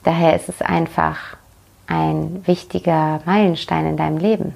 daher 0.03 0.35
ist 0.35 0.49
es 0.49 0.63
einfach 0.63 1.37
ein 1.87 2.47
wichtiger 2.47 3.21
Meilenstein 3.27 3.87
in 3.87 3.97
deinem 3.97 4.19
Leben. 4.19 4.55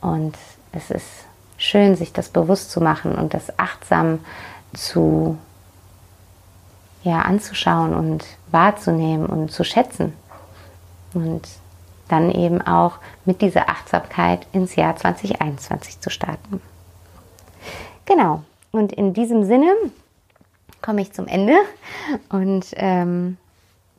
Und 0.00 0.36
es 0.72 0.90
ist 0.90 1.08
schön, 1.56 1.96
sich 1.96 2.12
das 2.12 2.28
bewusst 2.28 2.70
zu 2.70 2.80
machen 2.80 3.16
und 3.16 3.34
das 3.34 3.58
achtsam 3.58 4.20
zu 4.74 5.38
ja, 7.02 7.22
anzuschauen 7.22 7.94
und 7.94 8.24
wahrzunehmen 8.50 9.26
und 9.26 9.50
zu 9.50 9.64
schätzen. 9.64 10.12
Und 11.14 11.48
dann 12.08 12.30
eben 12.30 12.60
auch 12.60 12.98
mit 13.24 13.40
dieser 13.40 13.68
Achtsamkeit 13.68 14.46
ins 14.52 14.76
Jahr 14.76 14.96
2021 14.96 16.00
zu 16.00 16.10
starten. 16.10 16.60
Genau. 18.06 18.42
Und 18.72 18.92
in 18.92 19.14
diesem 19.14 19.44
Sinne 19.44 19.72
komme 20.82 21.02
ich 21.02 21.12
zum 21.12 21.26
Ende 21.26 21.54
und 22.30 22.66
ähm, 22.74 23.36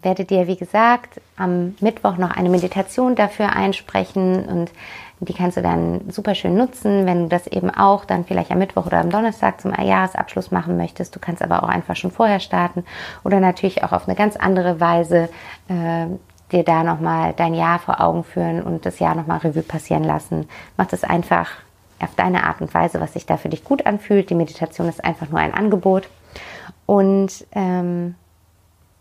werde 0.02 0.26
dir, 0.26 0.47
wie 0.47 0.56
gesagt, 0.56 1.21
am 1.38 1.76
Mittwoch 1.80 2.17
noch 2.17 2.32
eine 2.32 2.50
Meditation 2.50 3.15
dafür 3.15 3.54
einsprechen 3.56 4.45
und 4.45 4.71
die 5.19 5.34
kannst 5.34 5.56
du 5.56 5.62
dann 5.62 6.10
super 6.10 6.34
schön 6.34 6.56
nutzen, 6.56 7.06
wenn 7.06 7.24
du 7.24 7.28
das 7.28 7.45
eben 7.45 7.69
auch 7.69 8.06
dann 8.06 8.26
vielleicht 8.26 8.50
am 8.50 8.58
Mittwoch 8.58 8.88
oder 8.88 9.00
am 9.00 9.12
Donnerstag 9.12 9.62
zum 9.62 9.71
Jahresabschluss 9.71 10.50
machen 10.50 10.78
möchtest. 10.78 11.15
Du 11.15 11.19
kannst 11.19 11.43
aber 11.43 11.62
auch 11.62 11.69
einfach 11.69 11.95
schon 11.95 12.10
vorher 12.10 12.39
starten 12.39 12.84
oder 13.24 13.39
natürlich 13.39 13.84
auch 13.84 13.91
auf 13.91 14.08
eine 14.08 14.15
ganz 14.17 14.36
andere 14.36 14.80
Weise 14.80 15.30
äh, 15.67 16.08
dir 16.51 16.63
da 16.63 16.83
nochmal 16.83 17.33
dein 17.35 17.53
Jahr 17.53 17.79
vor 17.79 18.01
Augen 18.01 18.23
führen 18.23 18.61
und 18.61 18.85
das 18.85 18.99
Jahr 18.99 19.15
nochmal 19.15 19.39
Revue 19.39 19.63
passieren 19.63 20.03
lassen. 20.03 20.47
Mach 20.77 20.87
das 20.87 21.03
einfach 21.03 21.49
auf 21.99 22.15
deine 22.15 22.43
Art 22.43 22.61
und 22.61 22.73
Weise, 22.73 22.99
was 22.99 23.13
sich 23.13 23.25
da 23.25 23.37
für 23.37 23.49
dich 23.49 23.63
gut 23.63 23.85
anfühlt. 23.85 24.29
Die 24.29 24.35
Meditation 24.35 24.89
ist 24.89 25.03
einfach 25.03 25.29
nur 25.29 25.39
ein 25.39 25.53
Angebot. 25.53 26.09
Und 26.85 27.45
ähm, 27.53 28.15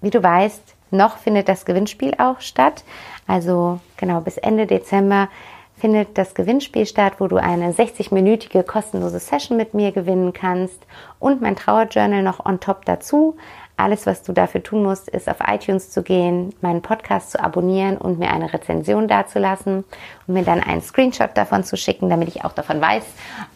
wie 0.01 0.11
du 0.11 0.23
weißt, 0.23 0.75
noch 0.91 1.19
findet 1.19 1.49
das 1.49 1.65
Gewinnspiel 1.65 2.15
auch 2.19 2.41
statt. 2.41 2.85
Also 3.27 3.81
genau 3.97 4.21
bis 4.21 4.37
Ende 4.37 4.67
Dezember 4.67 5.29
findet 5.77 6.19
das 6.19 6.35
Gewinnspiel 6.35 6.85
statt, 6.85 7.15
wo 7.19 7.27
du 7.27 7.37
eine 7.37 7.73
60-minütige 7.73 8.63
kostenlose 8.63 9.19
Session 9.19 9.57
mit 9.57 9.73
mir 9.73 9.93
gewinnen 9.93 10.33
kannst 10.33 10.79
und 11.19 11.41
mein 11.41 11.57
Trauerjournal 11.57 12.23
noch 12.23 12.45
on 12.45 12.61
top 12.61 12.85
dazu. 12.85 13.37
Alles, 13.81 14.05
was 14.05 14.23
du 14.23 14.35
dafür 14.35 14.63
tun 14.63 14.83
musst, 14.83 15.09
ist 15.09 15.27
auf 15.27 15.39
iTunes 15.47 15.91
zu 15.91 16.03
gehen, 16.03 16.55
meinen 16.61 16.83
Podcast 16.83 17.31
zu 17.31 17.43
abonnieren 17.43 17.97
und 17.97 18.19
mir 18.19 18.31
eine 18.31 18.53
Rezension 18.53 19.09
dazulassen 19.09 19.85
und 20.27 20.35
mir 20.35 20.45
dann 20.45 20.61
einen 20.61 20.83
Screenshot 20.83 21.31
davon 21.35 21.65
zu 21.65 21.79
schicken, 21.79 22.11
damit 22.11 22.29
ich 22.29 22.45
auch 22.45 22.53
davon 22.53 22.79
weiß. 22.83 23.05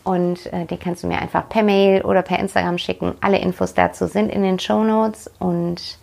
Und 0.02 0.50
äh, 0.50 0.64
den 0.64 0.78
kannst 0.78 1.02
du 1.02 1.08
mir 1.08 1.18
einfach 1.18 1.46
per 1.50 1.62
Mail 1.62 2.00
oder 2.02 2.22
per 2.22 2.38
Instagram 2.38 2.78
schicken. 2.78 3.14
Alle 3.20 3.36
Infos 3.36 3.74
dazu 3.74 4.06
sind 4.06 4.30
in 4.30 4.42
den 4.42 4.58
Show 4.58 4.82
Notes 4.82 5.30
und 5.40 5.98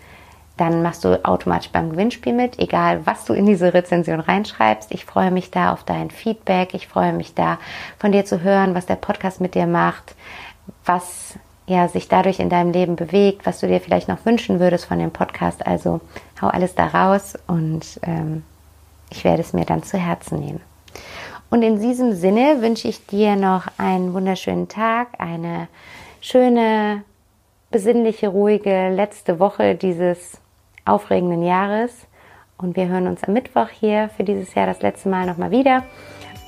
dann 0.56 0.84
machst 0.84 1.04
du 1.04 1.26
automatisch 1.26 1.72
beim 1.72 1.90
Gewinnspiel 1.90 2.34
mit, 2.34 2.60
egal 2.60 3.04
was 3.08 3.26
du 3.26 3.34
in 3.34 3.48
diese 3.48 3.74
Rezension 3.74 4.20
reinschreibst. 4.20 4.92
Ich 4.92 5.06
freue 5.06 5.32
mich 5.32 5.50
da 5.50 5.74
auf 5.74 5.84
dein 5.84 6.12
Feedback. 6.12 6.76
Ich 6.76 6.88
freue 6.88 7.14
mich 7.14 7.34
da 7.34 7.58
von 7.98 8.12
dir 8.12 8.24
zu 8.24 8.42
hören, 8.42 8.76
was 8.76 8.86
der 8.86 8.98
Podcast 8.98 9.42
mit 9.42 9.56
dir 9.56 9.66
macht, 9.66 10.14
was 10.86 11.40
ja 11.67 11.88
sich 11.88 12.08
dadurch 12.08 12.39
in 12.39 12.50
deinem 12.50 12.71
Leben 12.71 12.95
bewegt, 12.95 13.45
was 13.45 13.60
du 13.60 13.67
dir 13.67 13.80
vielleicht 13.80 14.08
noch 14.08 14.26
wünschen 14.26 14.60
würdest 14.60 14.86
von 14.86 15.00
dem 15.00 15.12
Podcast. 15.12 15.65
Also 15.65 16.02
hau 16.41 16.47
alles 16.47 16.76
da 16.76 16.88
raus 16.88 17.38
und 17.47 18.00
ähm, 18.04 18.43
ich 19.10 19.24
werde 19.24 19.41
es 19.41 19.54
mir 19.54 19.65
dann 19.65 19.84
zu 19.84 19.97
Herzen 19.97 20.39
nehmen. 20.39 20.62
Und 21.50 21.63
in 21.63 21.82
diesem 21.82 22.13
Sinne 22.13 22.62
wünsche 22.62 22.88
ich 22.88 23.06
dir 23.06 23.36
noch 23.36 23.67
einen 23.78 24.13
wunderschönen 24.13 24.69
Tag, 24.69 25.10
eine 25.19 25.67
schöne, 26.21 27.04
besinnliche, 27.71 28.30
ruhige 28.30 28.89
letzte 28.89 29.39
Woche 29.39 29.76
dieses 29.76 30.39
aufregenden 30.86 31.43
Jahres. 31.43 31.91
Und 32.58 32.76
wir 32.76 32.88
hören 32.88 33.08
uns 33.08 33.24
am 33.24 33.34
Mittwoch 33.34 33.67
hier 33.69 34.10
für 34.15 34.24
dieses 34.24 34.54
Jahr 34.54 34.65
das 34.65 34.82
letzte 34.82 35.10
Mal 35.10 35.26
nochmal 35.26 35.52
wieder. 35.52 35.84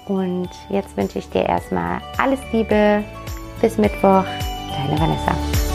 Und 0.08 0.50
jetzt 0.70 0.96
wünsche 0.96 1.20
ich 1.20 1.30
dir 1.30 1.46
erstmal 1.46 2.02
alles 2.18 2.40
Liebe. 2.52 3.04
Bis 3.62 3.78
Mittwoch. 3.78 4.26
Deine 4.74 4.98
Vanessa. 4.98 5.73